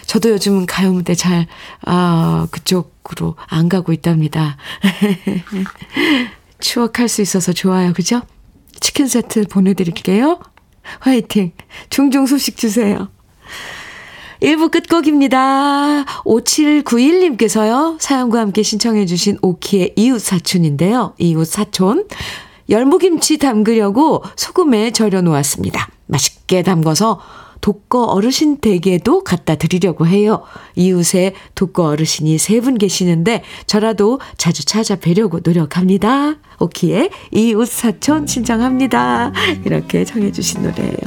저도 0.05 0.31
요즘은 0.31 0.65
가요 0.65 0.91
무대 0.91 1.15
잘, 1.15 1.47
아, 1.85 2.47
그쪽으로 2.51 3.35
안 3.47 3.69
가고 3.69 3.93
있답니다. 3.93 4.57
추억할 6.59 7.07
수 7.07 7.21
있어서 7.21 7.53
좋아요. 7.53 7.93
그죠? 7.93 8.21
치킨 8.79 9.07
세트 9.07 9.47
보내드릴게요. 9.47 10.39
화이팅! 10.99 11.51
종종 11.89 12.25
소식 12.25 12.57
주세요. 12.57 13.09
1부 14.41 14.71
끝곡입니다. 14.71 16.05
5791님께서요, 16.23 17.97
사연과 17.99 18.39
함께 18.39 18.63
신청해주신 18.63 19.39
오키의 19.41 19.93
이웃 19.95 20.19
사촌인데요. 20.19 21.13
이웃 21.17 21.45
사촌. 21.45 22.07
열무김치 22.69 23.37
담그려고 23.37 24.23
소금에 24.35 24.91
절여 24.91 25.21
놓았습니다. 25.21 25.89
맛있게 26.05 26.63
담궈서 26.63 27.19
독거 27.67 28.05
어르신 28.05 28.59
댁에도 28.59 29.25
갖다 29.25 29.55
드리려고 29.55 30.07
해요. 30.07 30.41
이웃에 30.75 31.33
독거 31.53 31.83
어르신이 31.83 32.37
세 32.37 32.61
분 32.61 32.77
계시는데 32.77 33.43
저라도 33.65 34.21
자주 34.37 34.65
찾아뵈려고 34.65 35.41
노력합니다. 35.43 36.37
오키의 36.59 37.09
이웃 37.31 37.67
사촌 37.67 38.25
신청합니다. 38.25 39.33
이렇게 39.65 40.05
청해주신 40.05 40.63
노래예요. 40.63 40.97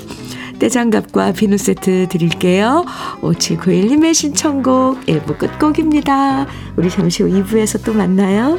떼장갑과 0.59 1.33
비누 1.33 1.57
세트 1.57 2.09
드릴게요. 2.11 2.85
5791님의 3.23 4.12
신청곡 4.12 5.07
1부 5.07 5.38
끝곡입니다. 5.38 6.46
우리 6.77 6.90
잠시 6.90 7.23
후 7.23 7.31
2부에서 7.31 7.83
또 7.83 7.94
만나요. 7.94 8.59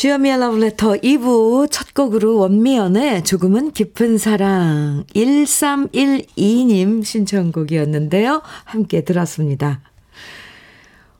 주현미의 0.00 0.34
Letter 0.36 0.98
2부 1.02 1.70
첫 1.70 1.92
곡으로 1.92 2.38
원미연의 2.38 3.22
조금은 3.22 3.72
깊은 3.72 4.16
사랑 4.16 5.04
1312님 5.14 7.04
신청곡이었는데요. 7.04 8.40
함께 8.64 9.04
들었습니다. 9.04 9.82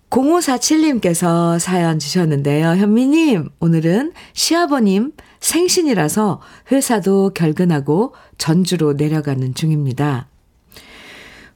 0547님께서 0.09 1.59
사연 1.59 1.99
주셨는데요. 1.99 2.69
현미님, 2.69 3.51
오늘은 3.61 4.15
시아버님 4.33 5.13
생신이라서 5.41 6.41
회사도 6.73 7.33
결근하고 7.35 8.15
전주로 8.39 8.95
내려가는 8.95 9.53
중입니다. 9.53 10.29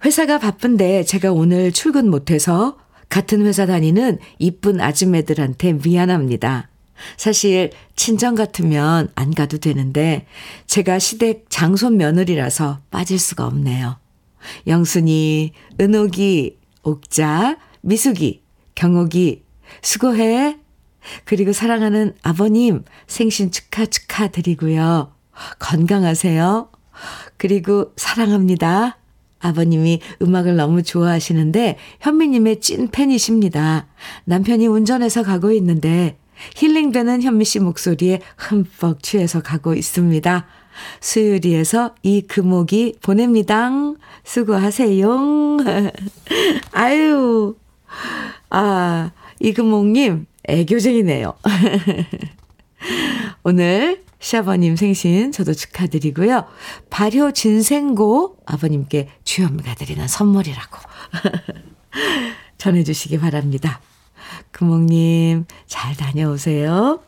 회사가 0.04 0.38
바쁜데 0.38 1.04
제가 1.04 1.32
오늘 1.32 1.72
출근 1.72 2.10
못해서 2.10 2.76
같은 3.08 3.46
회사 3.46 3.64
다니는 3.64 4.18
이쁜 4.38 4.78
아줌매들한테 4.82 5.72
미안합니다. 5.82 6.68
사실 7.16 7.70
친정 7.96 8.34
같으면 8.34 9.10
안 9.14 9.34
가도 9.34 9.58
되는데 9.58 10.26
제가 10.66 10.98
시댁 10.98 11.46
장손 11.48 11.96
며느리라서 11.96 12.80
빠질 12.90 13.18
수가 13.18 13.46
없네요. 13.46 13.98
영순이, 14.66 15.52
은옥이, 15.80 16.58
옥자, 16.82 17.58
미숙이, 17.80 18.42
경옥이 18.74 19.42
수고해. 19.82 20.58
그리고 21.24 21.52
사랑하는 21.52 22.14
아버님 22.22 22.84
생신 23.06 23.50
축하 23.50 23.86
축하드리고요. 23.86 25.12
건강하세요. 25.58 26.70
그리고 27.36 27.92
사랑합니다. 27.96 28.98
아버님이 29.40 30.00
음악을 30.22 30.56
너무 30.56 30.82
좋아하시는데 30.82 31.76
현미님의 32.00 32.60
찐 32.60 32.88
팬이십니다. 32.88 33.86
남편이 34.24 34.66
운전해서 34.66 35.22
가고 35.22 35.52
있는데 35.52 36.16
힐링되는 36.56 37.22
현미 37.22 37.44
씨 37.44 37.60
목소리에 37.60 38.20
흠뻑 38.36 39.02
취해서 39.02 39.42
가고 39.42 39.74
있습니다. 39.74 40.46
수유리에서 41.00 41.94
이 42.02 42.22
금옥이 42.22 42.96
보냅니다. 43.02 43.70
수고하세요. 44.24 45.58
아유, 46.72 47.56
아, 48.50 49.10
이금옥님, 49.40 50.26
애교쟁이네요. 50.48 51.34
오늘 53.42 54.02
시아버님 54.18 54.76
생신 54.76 55.32
저도 55.32 55.52
축하드리고요. 55.52 56.46
발효 56.88 57.32
진생고 57.32 58.38
아버님께 58.46 59.08
주현미가 59.24 59.74
드리는 59.74 60.08
선물이라고 60.08 60.78
전해주시기 62.56 63.18
바랍니다. 63.18 63.80
금옥님, 64.52 65.46
잘 65.66 65.96
다녀오세요. 65.96 67.00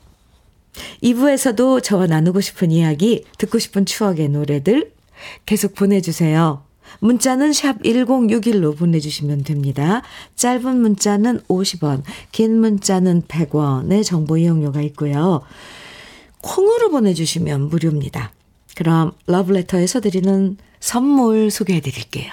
2부에서도 1.03 1.83
저와 1.83 2.07
나누고 2.07 2.41
싶은 2.41 2.71
이야기, 2.71 3.25
듣고 3.39 3.59
싶은 3.59 3.87
추억의 3.87 4.29
노래들 4.29 4.93
계속 5.47 5.75
보내주세요. 5.75 6.63
문자는 7.01 7.53
샵 7.53 7.83
1061로 7.83 8.77
보내주시면 8.77 9.45
됩니다. 9.45 10.03
짧은 10.37 10.81
문자는 10.81 11.41
50원, 11.49 12.03
긴 12.33 12.61
문자는 12.61 13.23
100원의 13.23 14.05
정보 14.05 14.37
이용료가 14.37 14.81
있고요. 14.83 15.43
콩으로 16.43 16.91
보내주시면 16.91 17.69
무료입니다. 17.69 18.33
그럼 18.77 19.13
러브레터에서 19.27 20.01
드리는 20.01 20.57
선물 20.81 21.51
소개해 21.51 21.81
드릴게요. 21.81 22.33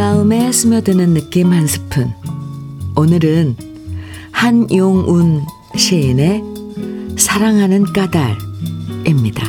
마음에 0.00 0.50
스며드는 0.50 1.12
느낌 1.12 1.52
한 1.52 1.66
스푼. 1.66 2.10
오늘은 2.96 3.54
한용운 4.32 5.44
시인의 5.76 6.42
사랑하는 7.18 7.84
까닭입니다. 7.92 9.46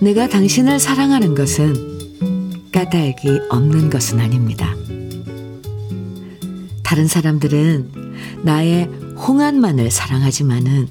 내가 0.00 0.28
당신을 0.28 0.80
사랑하는 0.80 1.36
것은 1.36 2.68
까닭이 2.72 3.42
없는 3.48 3.90
것은 3.90 4.18
아닙니다. 4.18 4.74
다른 6.82 7.06
사람들은 7.06 7.92
나의 8.42 8.86
홍안만을 9.16 9.92
사랑하지만은 9.92 10.88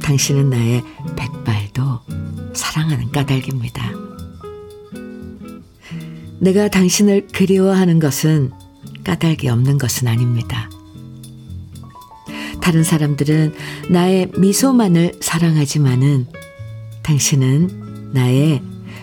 당신은 0.00 0.50
나의 0.50 0.84
백발도 1.16 1.51
사랑하는 2.82 3.12
까닭입니다. 3.12 3.92
내가 6.40 6.68
당신을 6.68 7.28
그리워하는 7.28 8.00
것은 8.00 8.50
까닭이 9.04 9.48
없는 9.48 9.78
것은 9.78 10.08
아닙니다. 10.08 10.68
다른 12.60 12.82
사람들은 12.82 13.54
나의 13.90 14.32
미소만을 14.36 15.18
사랑하지만은 15.20 16.26
당신은 17.02 18.10
나의 18.14 18.62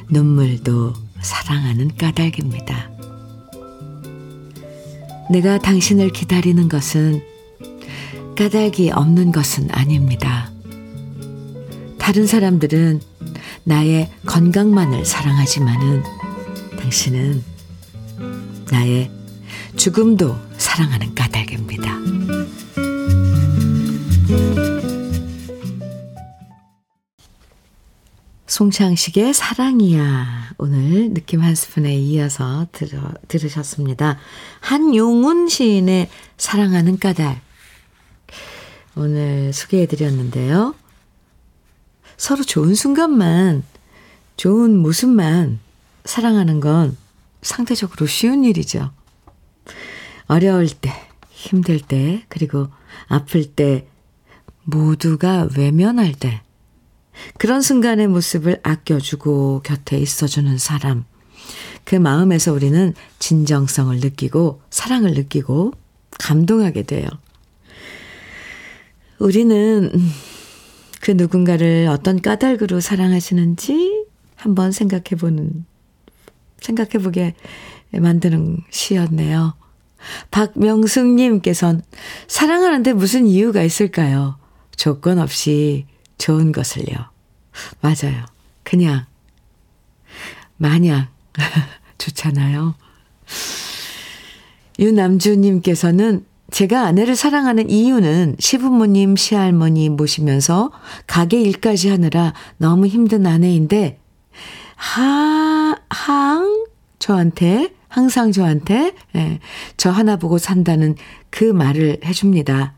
눈물도 0.09 0.93
사랑하는 1.21 1.95
까닭입니다. 1.95 2.91
내가 5.31 5.57
당신을 5.57 6.09
기다리는 6.09 6.67
것은 6.67 7.21
까닭이 8.35 8.91
없는 8.91 9.31
것은 9.31 9.69
아닙니다. 9.71 10.51
다른 11.97 12.27
사람들은 12.27 13.01
나의 13.63 14.11
건강만을 14.25 15.05
사랑하지만은 15.05 16.03
당신은 16.79 17.43
나의 18.71 19.11
죽음도 19.75 20.35
사랑하는 20.57 21.15
까닭입니다. 21.15 21.99
송창식의 28.47 29.33
사랑이야. 29.33 30.49
오늘 30.57 31.13
느낌 31.13 31.41
한 31.41 31.55
스푼에 31.55 31.95
이어서 31.95 32.67
들어, 32.73 32.99
들으셨습니다. 33.27 34.17
한용운 34.59 35.47
시인의 35.47 36.09
사랑하는 36.37 36.99
까닭. 36.99 37.39
오늘 38.95 39.53
소개해 39.53 39.85
드렸는데요. 39.85 40.75
서로 42.19 42.43
좋은 42.43 42.75
순간만, 42.75 43.63
좋은 44.35 44.77
모습만 44.77 45.59
사랑하는 46.03 46.59
건 46.59 46.97
상대적으로 47.41 48.07
쉬운 48.07 48.43
일이죠. 48.43 48.91
어려울 50.27 50.67
때, 50.67 50.91
힘들 51.29 51.79
때, 51.79 52.25
그리고 52.27 52.67
아플 53.07 53.45
때, 53.45 53.87
모두가 54.65 55.47
외면할 55.57 56.13
때, 56.13 56.41
그런 57.37 57.61
순간의 57.61 58.07
모습을 58.07 58.59
아껴주고 58.63 59.61
곁에 59.63 59.97
있어주는 59.97 60.57
사람. 60.57 61.05
그 61.85 61.95
마음에서 61.95 62.51
우리는 62.51 62.93
진정성을 63.19 63.97
느끼고, 63.97 64.61
사랑을 64.69 65.13
느끼고, 65.13 65.71
감동하게 66.19 66.83
돼요. 66.83 67.07
우리는 69.19 69.89
그 71.09 71.13
누군가를 71.13 71.87
어떤 71.89 72.21
까닭으로 72.21 72.81
사랑하시는지 72.81 74.05
한번 74.35 74.71
생각해 74.71 75.19
보는, 75.19 75.65
생각해 76.61 77.03
보게 77.03 77.33
만드는 77.91 78.59
시였네요. 78.69 79.55
박명숙님께선 80.29 81.81
사랑하는데 82.27 82.93
무슨 82.93 83.25
이유가 83.25 83.63
있을까요? 83.63 84.37
조건 84.75 85.17
없이 85.17 85.87
좋은 86.19 86.51
것을요. 86.51 86.95
맞아요. 87.81 88.27
그냥, 88.61 89.07
마냥 90.57 91.07
좋잖아요. 91.97 92.75
유남주님께서는 94.77 96.23
제가 96.51 96.85
아내를 96.85 97.15
사랑하는 97.15 97.69
이유는 97.69 98.35
시부모님, 98.39 99.15
시할머니 99.15 99.89
모시면서 99.89 100.71
가게 101.07 101.41
일까지 101.41 101.89
하느라 101.89 102.33
너무 102.57 102.87
힘든 102.87 103.25
아내인데, 103.25 103.99
하, 104.75 105.75
항, 105.89 106.65
저한테, 106.99 107.73
항상 107.87 108.31
저한테, 108.31 108.93
예, 109.15 109.39
저 109.77 109.89
하나 109.89 110.15
보고 110.15 110.37
산다는 110.37 110.95
그 111.29 111.43
말을 111.43 111.99
해줍니다. 112.05 112.73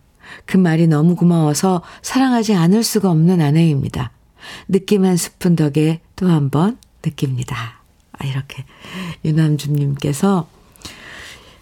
그 0.46 0.58
말이 0.58 0.88
너무 0.88 1.16
고마워서 1.16 1.82
사랑하지 2.02 2.56
않을 2.56 2.84
수가 2.84 3.10
없는 3.12 3.42
아내입니다. 3.42 4.12
느낌 4.68 5.06
한 5.06 5.18
스푼 5.18 5.56
덕에 5.56 6.00
또 6.16 6.28
한 6.28 6.50
번 6.50 6.78
느낍니다. 7.04 7.82
아, 8.14 8.26
이렇게 8.26 8.64
유남주님께서 9.26 10.48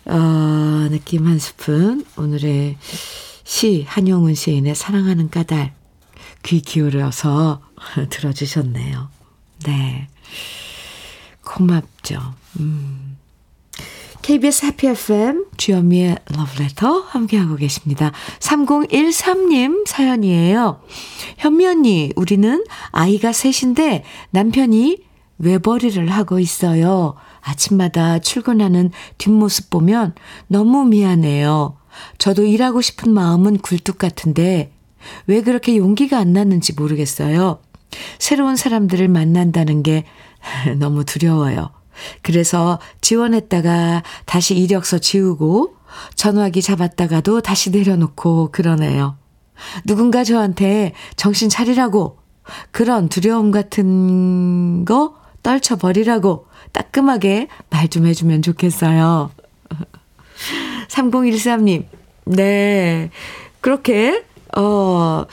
어, 0.09 0.87
느낌 0.89 1.27
한 1.27 1.37
스푼 1.37 2.03
오늘의 2.17 2.77
시 3.43 3.85
한용운 3.87 4.33
시인의 4.33 4.73
사랑하는 4.73 5.29
까닭 5.29 5.71
귀 6.43 6.61
기울여서 6.61 7.61
들어주셨네요. 8.09 9.09
네. 9.65 10.07
고맙죠. 11.43 12.33
음. 12.59 13.17
KBS 14.21 14.65
해피 14.65 14.87
FM 14.87 15.45
주현미의 15.57 16.17
러브레터 16.35 17.01
함께하고 17.01 17.55
계십니다. 17.55 18.11
3013님 18.39 19.87
사연이에요. 19.87 20.81
현미 21.37 21.65
언니, 21.65 22.13
우리는 22.15 22.63
아이가 22.91 23.31
셋인데 23.31 24.03
남편이 24.31 25.08
외벌이를 25.39 26.09
하고 26.09 26.39
있어요. 26.39 27.15
아침마다 27.41 28.19
출근하는 28.19 28.91
뒷모습 29.17 29.69
보면 29.69 30.13
너무 30.47 30.85
미안해요. 30.85 31.77
저도 32.17 32.43
일하고 32.45 32.81
싶은 32.81 33.11
마음은 33.11 33.57
굴뚝 33.59 33.97
같은데 33.97 34.71
왜 35.27 35.41
그렇게 35.41 35.77
용기가 35.77 36.17
안 36.17 36.33
나는지 36.33 36.73
모르겠어요. 36.73 37.59
새로운 38.19 38.55
사람들을 38.55 39.07
만난다는 39.07 39.81
게 39.81 40.05
너무 40.77 41.03
두려워요. 41.05 41.71
그래서 42.21 42.79
지원했다가 43.01 44.03
다시 44.25 44.55
이력서 44.55 44.99
지우고 44.99 45.75
전화기 46.15 46.61
잡았다가도 46.61 47.41
다시 47.41 47.71
내려놓고 47.71 48.51
그러네요. 48.51 49.17
누군가 49.85 50.23
저한테 50.23 50.93
정신 51.17 51.49
차리라고 51.49 52.19
그런 52.71 53.09
두려움 53.09 53.51
같은 53.51 54.85
거 54.85 55.18
떨쳐버리라고 55.43 56.45
따끔하게 56.71 57.47
말 57.69 57.87
좀 57.89 58.05
해주면 58.05 58.41
좋겠어요. 58.41 59.31
3013님, 60.89 61.85
네. 62.25 63.09
그렇게, 63.61 64.23
어, 64.57 65.25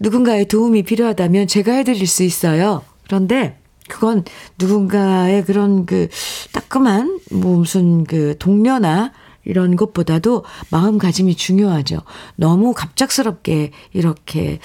누군가의 0.00 0.46
도움이 0.48 0.82
필요하다면 0.84 1.46
제가 1.46 1.72
해드릴 1.72 2.06
수 2.06 2.22
있어요. 2.22 2.82
그런데 3.06 3.58
그건 3.88 4.24
누군가의 4.58 5.44
그런 5.44 5.86
그 5.86 6.08
따끔한 6.52 7.20
뭐 7.30 7.58
무슨 7.58 8.04
그 8.04 8.36
동료나 8.38 9.12
이런 9.44 9.76
것보다도 9.76 10.44
마음가짐이 10.70 11.36
중요하죠. 11.36 12.00
너무 12.36 12.74
갑작스럽게 12.74 13.70
이렇게 13.94 14.58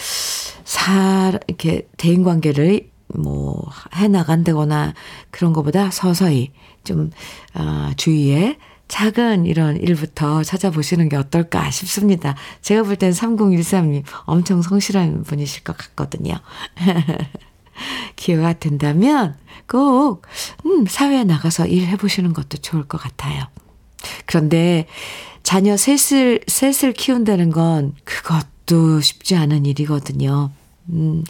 사, 0.65 1.39
이렇게 1.47 1.87
대인 1.97 2.23
관계를 2.23 2.89
뭐 3.15 3.69
해 3.95 4.07
나간다거나 4.07 4.93
그런 5.31 5.53
것보다 5.53 5.91
서서히 5.91 6.51
좀, 6.83 7.11
어, 7.53 7.91
주위에 7.97 8.57
작은 8.87 9.45
이런 9.45 9.77
일부터 9.77 10.43
찾아보시는 10.43 11.09
게 11.09 11.15
어떨까 11.15 11.71
싶습니다. 11.71 12.35
제가 12.61 12.83
볼 12.83 12.95
땐 12.97 13.11
3013님 13.11 14.03
엄청 14.25 14.61
성실한 14.61 15.23
분이실 15.23 15.63
것 15.63 15.77
같거든요. 15.77 16.35
기회가 18.15 18.53
된다면 18.53 19.35
꼭, 19.67 20.23
음, 20.65 20.85
사회에 20.85 21.23
나가서 21.23 21.65
일해보시는 21.67 22.33
것도 22.33 22.57
좋을 22.57 22.83
것 22.83 22.99
같아요. 22.99 23.45
그런데 24.25 24.85
자녀 25.41 25.75
셋을, 25.77 26.41
셋을 26.47 26.93
키운다는 26.93 27.51
건 27.51 27.93
그것도 28.03 29.01
쉽지 29.01 29.35
않은 29.35 29.65
일이거든요. 29.65 30.51
음, 30.89 31.23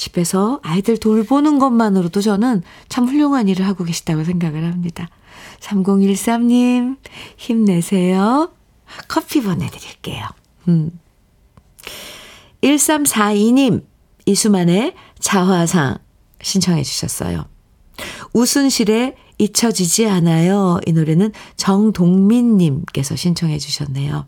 집에서 0.00 0.60
아이들 0.62 0.96
돌보는 0.96 1.58
것만으로도 1.58 2.22
저는 2.22 2.62
참 2.88 3.06
훌륭한 3.06 3.48
일을 3.48 3.66
하고 3.66 3.84
계시다고 3.84 4.24
생각을 4.24 4.64
합니다. 4.64 5.10
3013님, 5.60 6.96
힘내세요. 7.36 8.50
커피 9.08 9.42
보내드릴게요. 9.42 10.24
음. 10.68 10.98
1342님, 12.62 13.84
이수만의 14.24 14.94
자화상 15.18 15.98
신청해 16.40 16.82
주셨어요. 16.82 17.44
우순실의 18.32 19.16
잊혀지지 19.36 20.06
않아요. 20.08 20.80
이 20.86 20.92
노래는 20.92 21.32
정동민님께서 21.56 23.16
신청해 23.16 23.58
주셨네요. 23.58 24.24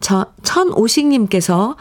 저, 0.00 0.26
천오식님께서 0.42 1.76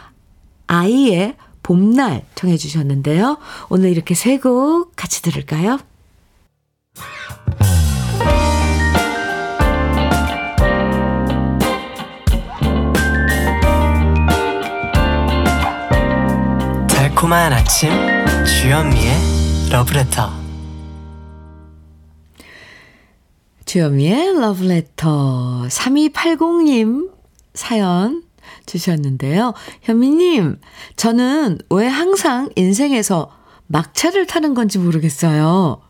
아이의 0.67 1.35
봄날 1.67 2.23
청해 2.35 2.55
주셨는데요. 2.55 3.37
오늘 3.69 3.89
이렇게 3.89 4.15
세 4.15 4.37
곡 4.37 4.95
같이 4.95 5.21
들을까요? 5.21 5.79
달콤한 16.87 17.51
아침 17.53 17.89
주현미의 18.45 19.69
러브레터 19.71 20.31
주현미의 23.65 24.39
러브레터 24.39 25.67
3280님 25.67 27.11
사연 27.53 28.23
주셨는데요. 28.65 29.53
현미님, 29.81 30.59
저는 30.95 31.59
왜 31.69 31.87
항상 31.87 32.49
인생에서 32.55 33.31
막차를 33.67 34.27
타는 34.27 34.53
건지 34.53 34.77
모르겠어요. 34.79 35.81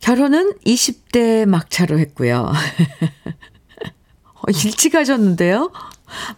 결혼은 0.00 0.54
20대 0.64 1.46
막차로 1.46 1.98
했고요. 1.98 2.52
어, 4.34 4.50
일찍 4.64 4.94
하셨는데요. 4.94 5.70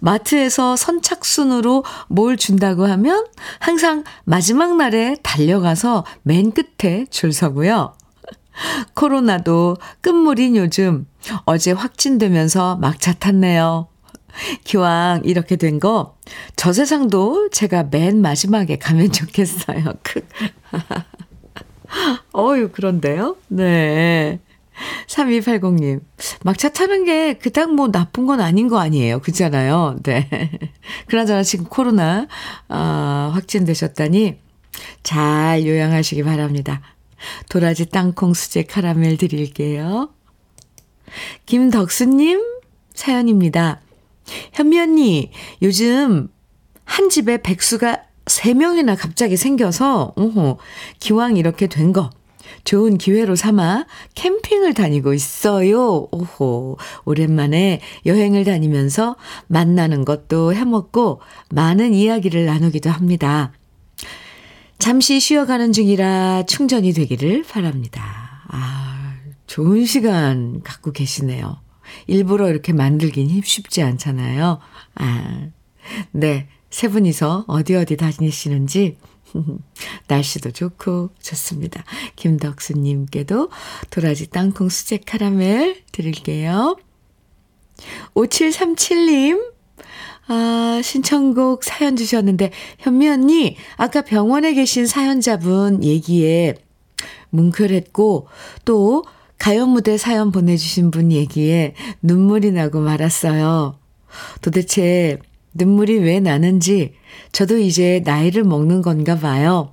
마트에서 0.01 0.75
선착순으로 0.77 1.85
뭘 2.09 2.37
준다고 2.37 2.87
하면 2.87 3.27
항상 3.61 4.05
마지막 4.25 4.77
날에 4.77 5.17
달려가서 5.23 6.05
맨 6.23 6.53
끝에 6.53 7.07
줄 7.11 7.33
서고요. 7.33 7.95
코로나도 8.95 9.77
끝물인 10.01 10.57
요즘 10.57 11.07
어제 11.45 11.73
확진되면서 11.73 12.77
막차 12.77 13.13
탔네요. 13.13 13.90
기왕 14.65 15.23
이렇게 15.25 15.57
된 15.57 15.81
거, 15.81 16.17
저 16.57 16.73
세상도 16.73 17.51
제가 17.51 17.89
맨 17.91 18.21
마지막에 18.21 18.79
가면 18.79 19.13
좋겠어요. 19.13 19.95
어유, 22.35 22.71
그런데요? 22.73 23.37
네. 23.49 24.41
3280님, 25.09 26.01
막차 26.43 26.71
타는 26.71 27.05
게 27.05 27.35
그닥 27.35 27.75
뭐 27.75 27.91
나쁜 27.91 28.27
건 28.27 28.41
아닌 28.41 28.69
거 28.69 28.79
아니에요. 28.79 29.21
그잖아요. 29.21 29.97
네. 30.03 30.29
그나저나 31.07 31.43
지금 31.43 31.67
코로나, 31.67 32.27
아, 32.69 33.31
확진되셨다니 33.35 34.39
잘 35.03 35.67
요양하시기 35.67 36.23
바랍니다. 36.23 36.81
도라지 37.51 37.87
땅콩 37.87 38.33
수제 38.33 38.63
카라멜 38.63 39.19
드릴게요. 39.19 40.09
김덕수님 41.45 42.43
사연입니다. 42.95 43.81
현미 44.53 44.79
언니, 44.79 45.31
요즘 45.63 46.29
한 46.85 47.09
집에 47.09 47.43
백수가 47.43 48.03
3명이나 48.27 48.97
갑자기 48.99 49.37
생겨서, 49.37 50.13
오호, 50.17 50.59
기왕 50.99 51.37
이렇게 51.37 51.67
된 51.67 51.93
거, 51.93 52.11
좋은 52.65 52.99
기회로 52.99 53.37
삼아 53.37 53.87
캠핑을 54.15 54.75
다니고 54.75 55.15
있어요. 55.15 56.09
오호, 56.11 56.79
오랜만에 57.05 57.81
여행을 58.07 58.45
다니면서 58.45 59.17
만나는 59.47 60.05
것도 60.05 60.55
해먹고 60.55 61.21
많은 61.51 61.95
이야기를 61.95 62.47
나누기도 62.47 62.91
합니다. 62.91 63.53
잠시 64.79 65.21
쉬어가는 65.21 65.73
중이라 65.73 66.45
충전이 66.45 66.93
되기를 66.93 67.45
바랍니다. 67.45 68.43
아, 68.49 69.15
좋은 69.47 69.85
시간 69.85 70.63
갖고 70.63 70.93
계시네요. 70.93 71.61
일부러 72.07 72.49
이렇게 72.49 72.73
만들긴 72.73 73.41
쉽지 73.43 73.83
않잖아요. 73.83 74.59
아, 74.95 75.49
네. 76.13 76.49
세 76.71 76.87
분이서 76.87 77.47
어디 77.49 77.75
어디 77.75 77.97
다니시는지 77.97 78.97
날씨도 80.07 80.53
좋고 80.53 81.11
좋습니다. 81.21 81.85
김덕수님께도 82.17 83.51
도라지 83.91 84.31
땅콩 84.31 84.69
수제 84.69 84.99
카라멜 85.05 85.83
드릴게요. 85.93 86.77
5737님, 88.15 89.53
아, 90.29 90.81
신청곡 90.83 91.65
사연 91.65 91.97
주셨는데, 91.97 92.53
현미 92.79 93.09
언니, 93.09 93.57
아까 93.77 94.03
병원에 94.03 94.53
계신 94.53 94.87
사연자분 94.87 95.83
얘기에 95.83 96.57
뭉클했고, 97.31 98.29
또, 98.65 99.05
가요 99.41 99.65
무대 99.67 99.97
사연 99.97 100.33
보내주신 100.33 100.91
분 100.91 101.11
얘기에 101.11 101.75
눈물이 102.03 102.53
나고 102.53 102.79
말았어요. 102.79 103.75
도대체 104.43 105.19
눈물이 105.55 105.99
왜 105.99 106.21
나는지 106.21 106.93
저도 107.33 107.57
이제 107.57 108.03
나이를 108.05 108.45
먹는 108.45 108.83
건가 108.83 109.19
봐요. 109.19 109.73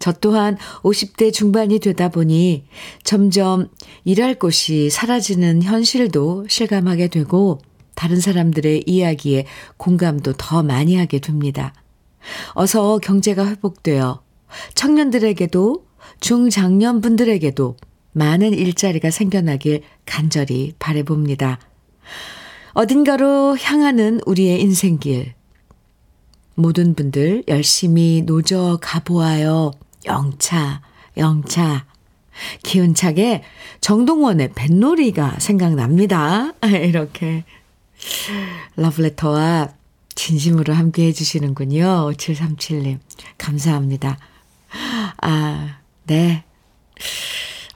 저 0.00 0.12
또한 0.12 0.58
50대 0.82 1.32
중반이 1.32 1.78
되다 1.78 2.08
보니 2.08 2.64
점점 3.04 3.68
일할 4.04 4.40
곳이 4.40 4.90
사라지는 4.90 5.62
현실도 5.62 6.46
실감하게 6.48 7.06
되고 7.06 7.60
다른 7.94 8.20
사람들의 8.20 8.82
이야기에 8.86 9.46
공감도 9.76 10.32
더 10.32 10.64
많이 10.64 10.96
하게 10.96 11.20
됩니다. 11.20 11.72
어서 12.54 12.98
경제가 12.98 13.46
회복되어 13.46 14.20
청년들에게도 14.74 15.86
중장년분들에게도 16.18 17.76
많은 18.16 18.54
일자리가 18.54 19.10
생겨나길 19.10 19.82
간절히 20.06 20.72
바래봅니다. 20.78 21.58
어딘가로 22.72 23.58
향하는 23.58 24.20
우리의 24.24 24.62
인생길. 24.62 25.34
모든 26.54 26.94
분들 26.94 27.44
열심히 27.46 28.22
노져 28.24 28.78
가보아요. 28.80 29.70
영차, 30.06 30.80
영차. 31.18 31.84
기운차게 32.62 33.42
정동원의 33.82 34.52
뱃놀이가 34.54 35.38
생각납니다. 35.38 36.54
이렇게 36.64 37.44
러브레터와 38.76 39.74
진심으로 40.14 40.72
함께 40.72 41.04
해주시는군요. 41.08 42.10
5737님. 42.12 42.98
감사합니다. 43.36 44.16
아, 45.20 45.80
네. 46.06 46.44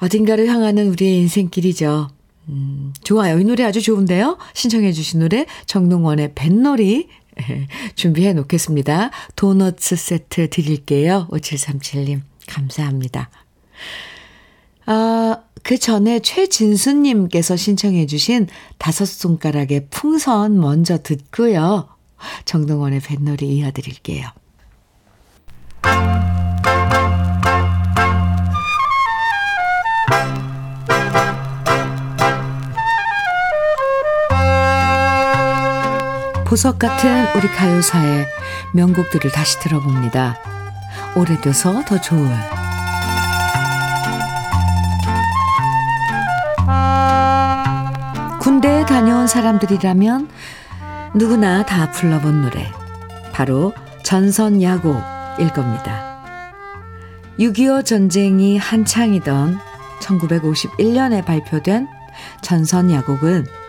어딘가를 0.01 0.48
향하는 0.48 0.88
우리의 0.88 1.18
인생길이죠. 1.18 2.09
음, 2.48 2.92
좋아요. 3.05 3.38
이 3.38 3.44
노래 3.44 3.64
아주 3.64 3.80
좋은데요? 3.80 4.38
신청해 4.55 4.92
주신 4.92 5.20
노래 5.20 5.46
정동원의 5.66 6.32
뱃놀이 6.34 7.09
준비해 7.94 8.32
놓겠습니다. 8.32 9.11
도너츠 9.36 9.96
세트 9.96 10.51
드릴게요. 10.51 11.28
5737님. 11.30 12.22
감사합니다. 12.46 13.30
아, 14.86 15.38
그 15.62 15.78
전에 15.78 16.20
최진수님께서 16.20 17.57
신청해 17.57 18.07
주신 18.07 18.48
다섯 18.78 19.05
손가락의 19.05 19.86
풍선 19.90 20.59
먼저 20.59 20.98
듣고요. 20.98 21.88
정동원의 22.44 23.01
뱃놀이 23.01 23.57
이어드릴게요. 23.57 24.28
보석 36.51 36.80
같은 36.80 37.28
우리 37.36 37.46
가요사의 37.46 38.26
명곡들을 38.74 39.30
다시 39.30 39.61
들어봅니다. 39.61 40.36
오래돼서 41.14 41.84
더 41.84 42.01
좋은 42.01 42.28
군대에 48.40 48.84
다녀온 48.84 49.28
사람들이라면 49.28 50.28
누구나 51.14 51.64
다 51.64 51.92
불러본 51.92 52.42
노래. 52.42 52.72
바로 53.32 53.72
전선야곡일 54.03 55.53
겁니다. 55.55 56.20
6.25 57.38 57.84
전쟁이 57.84 58.59
한창이던 58.59 59.57
1951년에 60.01 61.24
발표된 61.24 61.86
전선야곡은 62.42 63.59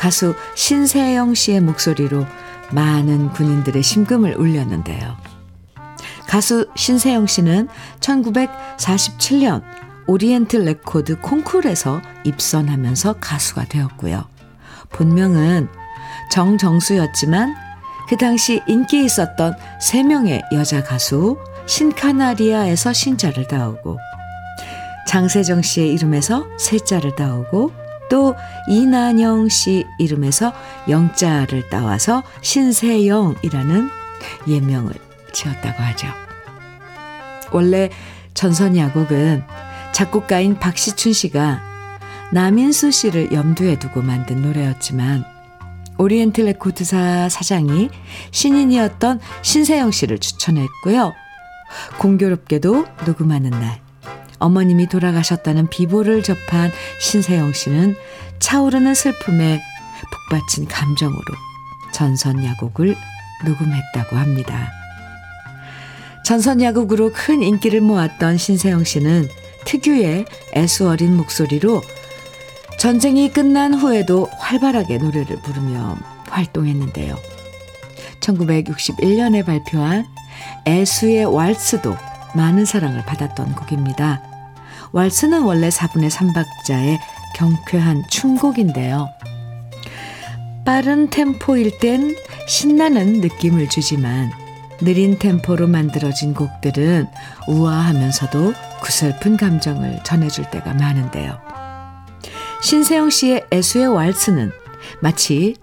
가수 0.00 0.34
신세영 0.54 1.34
씨의 1.34 1.60
목소리로 1.60 2.24
많은 2.70 3.32
군인들의 3.32 3.82
심금을 3.82 4.34
울렸는데요. 4.34 5.14
가수 6.26 6.70
신세영 6.74 7.26
씨는 7.26 7.68
1947년 8.00 9.62
오리엔트 10.06 10.56
레코드 10.56 11.20
콩쿨에서 11.20 12.00
입선하면서 12.24 13.16
가수가 13.20 13.66
되었고요. 13.66 14.24
본명은 14.88 15.68
정정수였지만 16.32 17.54
그 18.08 18.16
당시 18.16 18.62
인기 18.66 19.04
있었던 19.04 19.54
3명의 19.82 20.40
여자 20.54 20.82
가수 20.82 21.36
신카나리아에서 21.66 22.94
신자를 22.94 23.46
따오고 23.48 23.98
장세정 25.06 25.60
씨의 25.60 25.92
이름에서 25.92 26.46
세자를 26.58 27.16
따오고 27.16 27.79
또 28.10 28.34
이난영 28.68 29.48
씨 29.48 29.86
이름에서 29.98 30.52
영자를 30.88 31.70
따와서 31.70 32.22
신세영이라는 32.42 33.88
예명을 34.46 34.92
지었다고 35.32 35.82
하죠. 35.82 36.08
원래 37.52 37.88
전선야곡은 38.34 39.44
작곡가인 39.92 40.58
박시춘 40.58 41.12
씨가 41.12 41.62
남인수 42.32 42.90
씨를 42.90 43.32
염두에 43.32 43.78
두고 43.78 44.02
만든 44.02 44.42
노래였지만 44.42 45.24
오리엔트 45.98 46.40
레코드사 46.40 47.28
사장이 47.28 47.90
신인이었던 48.30 49.20
신세영 49.42 49.90
씨를 49.90 50.18
추천했고요. 50.18 51.12
공교롭게도 51.98 52.86
녹음하는 53.06 53.50
날 53.50 53.79
어머님이 54.40 54.88
돌아가셨다는 54.88 55.68
비보를 55.68 56.22
접한 56.22 56.72
신세영 57.00 57.52
씨는 57.52 57.94
차오르는 58.40 58.94
슬픔에 58.94 59.60
북받친 60.28 60.66
감정으로 60.66 61.22
전선야곡을 61.92 62.96
녹음했다고 63.44 64.16
합니다. 64.16 64.72
전선야곡으로 66.24 67.12
큰 67.12 67.42
인기를 67.42 67.80
모았던 67.80 68.36
신세영 68.38 68.84
씨는 68.84 69.28
특유의 69.66 70.24
애수 70.54 70.88
어린 70.88 71.16
목소리로 71.16 71.82
전쟁이 72.78 73.30
끝난 73.30 73.74
후에도 73.74 74.28
활발하게 74.38 74.98
노래를 74.98 75.36
부르며 75.42 75.96
활동했는데요. 76.30 77.18
1961년에 78.20 79.44
발표한 79.44 80.06
애수의 80.66 81.24
왈스도 81.26 81.94
많은 82.34 82.64
사랑을 82.64 83.04
받았던 83.04 83.54
곡입니다. 83.54 84.29
왈스는 84.92 85.42
원래 85.42 85.68
4분의 85.68 86.10
3박자의 86.10 86.98
경쾌한 87.36 88.04
춤곡인데요. 88.10 89.08
빠른 90.64 91.08
템포일 91.10 91.78
땐 91.78 92.14
신나는 92.46 93.20
느낌을 93.20 93.68
주지만 93.68 94.30
느린 94.80 95.18
템포로 95.18 95.66
만들어진 95.66 96.34
곡들은 96.34 97.06
우아하면서도 97.48 98.54
구슬픈 98.80 99.36
감정을 99.36 100.00
전해줄 100.04 100.50
때가 100.50 100.74
많은데요. 100.74 101.38
신세영 102.62 103.10
씨의 103.10 103.46
애수의 103.52 103.88
왈스는 103.88 104.52
마치 105.00 105.56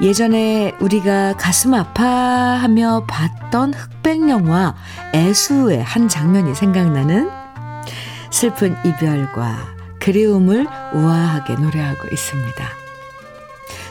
예전에 0.00 0.74
우리가 0.80 1.36
가슴 1.36 1.74
아파하며 1.74 3.06
봤던 3.08 3.74
흑백 3.74 4.28
영화 4.28 4.74
애수의 5.14 5.82
한 5.82 6.08
장면이 6.08 6.54
생각나는 6.54 7.41
슬픈 8.32 8.74
이별과 8.84 9.76
그리움을 10.00 10.66
우아하게 10.94 11.54
노래하고 11.54 12.08
있습니다. 12.10 12.68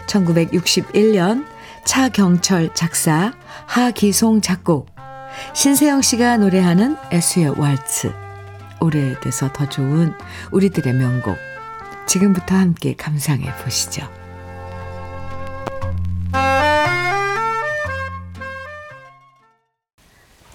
1961년 0.08 1.46
차경철 1.86 2.74
작사, 2.74 3.34
하기송 3.68 4.42
작곡, 4.42 4.90
신세영 5.54 6.02
씨가 6.02 6.38
노래하는 6.38 6.98
애수의 7.14 7.58
왈츠, 7.58 8.12
오래돼서 8.82 9.54
더 9.54 9.70
좋은 9.70 10.14
우리들의 10.52 10.94
명곡, 10.96 11.38
지금부터 12.08 12.56
함께 12.56 12.96
감상해 12.96 13.56
보시죠. 13.64 14.10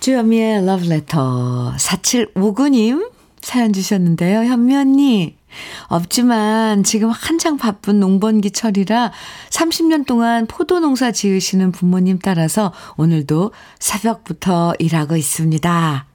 주현미의 0.00 0.66
러브레터 0.66 1.74
4759님 1.76 3.15
사연 3.46 3.72
주셨는데요. 3.72 4.40
현미 4.40 4.74
언니, 4.74 5.36
없지만 5.86 6.82
지금 6.82 7.10
한창 7.10 7.56
바쁜 7.56 8.00
농번기철이라 8.00 9.12
30년 9.50 10.04
동안 10.04 10.48
포도 10.48 10.80
농사 10.80 11.12
지으시는 11.12 11.70
부모님 11.70 12.18
따라서 12.18 12.72
오늘도 12.96 13.52
새벽부터 13.78 14.74
일하고 14.80 15.16
있습니다. 15.16 16.06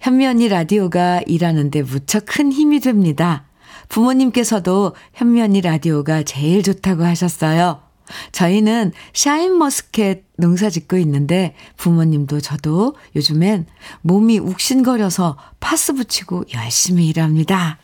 현미 0.00 0.26
언니 0.26 0.48
라디오가 0.48 1.20
일하는데 1.26 1.82
무척 1.82 2.26
큰 2.26 2.50
힘이 2.50 2.80
됩니다. 2.80 3.44
부모님께서도 3.88 4.96
현미 5.14 5.41
언니 5.41 5.60
라디오가 5.60 6.24
제일 6.24 6.64
좋다고 6.64 7.04
하셨어요. 7.04 7.87
저희는 8.32 8.92
샤인머스켓 9.12 10.24
농사 10.36 10.70
짓고 10.70 10.96
있는데 10.98 11.54
부모님도 11.76 12.40
저도 12.40 12.94
요즘엔 13.16 13.66
몸이 14.02 14.38
욱신거려서 14.38 15.36
파스 15.60 15.94
붙이고 15.94 16.44
열심히 16.54 17.08
일합니다. 17.08 17.78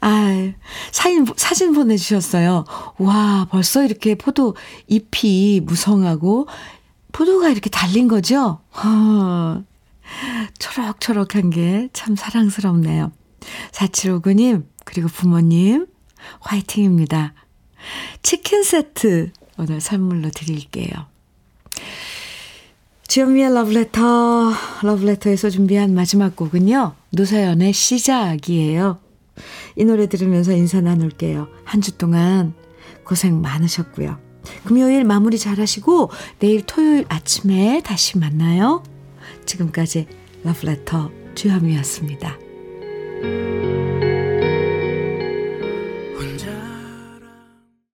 아, 0.00 0.52
사진, 0.92 1.26
사진 1.36 1.72
보내주셨어요. 1.72 2.64
와, 2.98 3.46
벌써 3.50 3.84
이렇게 3.84 4.14
포도 4.14 4.54
잎이 4.86 5.60
무성하고 5.64 6.46
포도가 7.12 7.48
이렇게 7.48 7.70
달린 7.70 8.06
거죠? 8.08 8.60
어, 8.84 9.64
초록초록한 10.58 11.50
게 11.50 11.88
참 11.92 12.14
사랑스럽네요. 12.16 13.10
4759님, 13.72 14.64
그리고 14.84 15.08
부모님, 15.08 15.86
화이팅입니다. 16.40 17.34
치킨 18.22 18.62
세트 18.62 19.30
오늘 19.58 19.80
선물로 19.80 20.30
드릴게요. 20.30 20.88
주현미의 23.08 23.54
러브레터, 23.54 24.52
러브레터에서 24.82 25.48
준비한 25.50 25.94
마지막 25.94 26.36
곡은요. 26.36 26.94
노사연의 27.10 27.72
시작이에요. 27.72 28.98
이 29.76 29.84
노래 29.84 30.06
들으면서 30.08 30.52
인사 30.52 30.80
나눌게요. 30.80 31.48
한 31.64 31.80
주 31.80 31.96
동안 31.96 32.54
고생 33.04 33.40
많으셨고요. 33.40 34.18
금요일 34.64 35.04
마무리 35.04 35.38
잘 35.38 35.58
하시고 35.58 36.10
내일 36.38 36.62
토요일 36.66 37.06
아침에 37.08 37.82
다시 37.84 38.18
만나요. 38.18 38.82
지금까지 39.46 40.06
러브레터 40.44 41.10
주현미였습니다. 41.34 42.38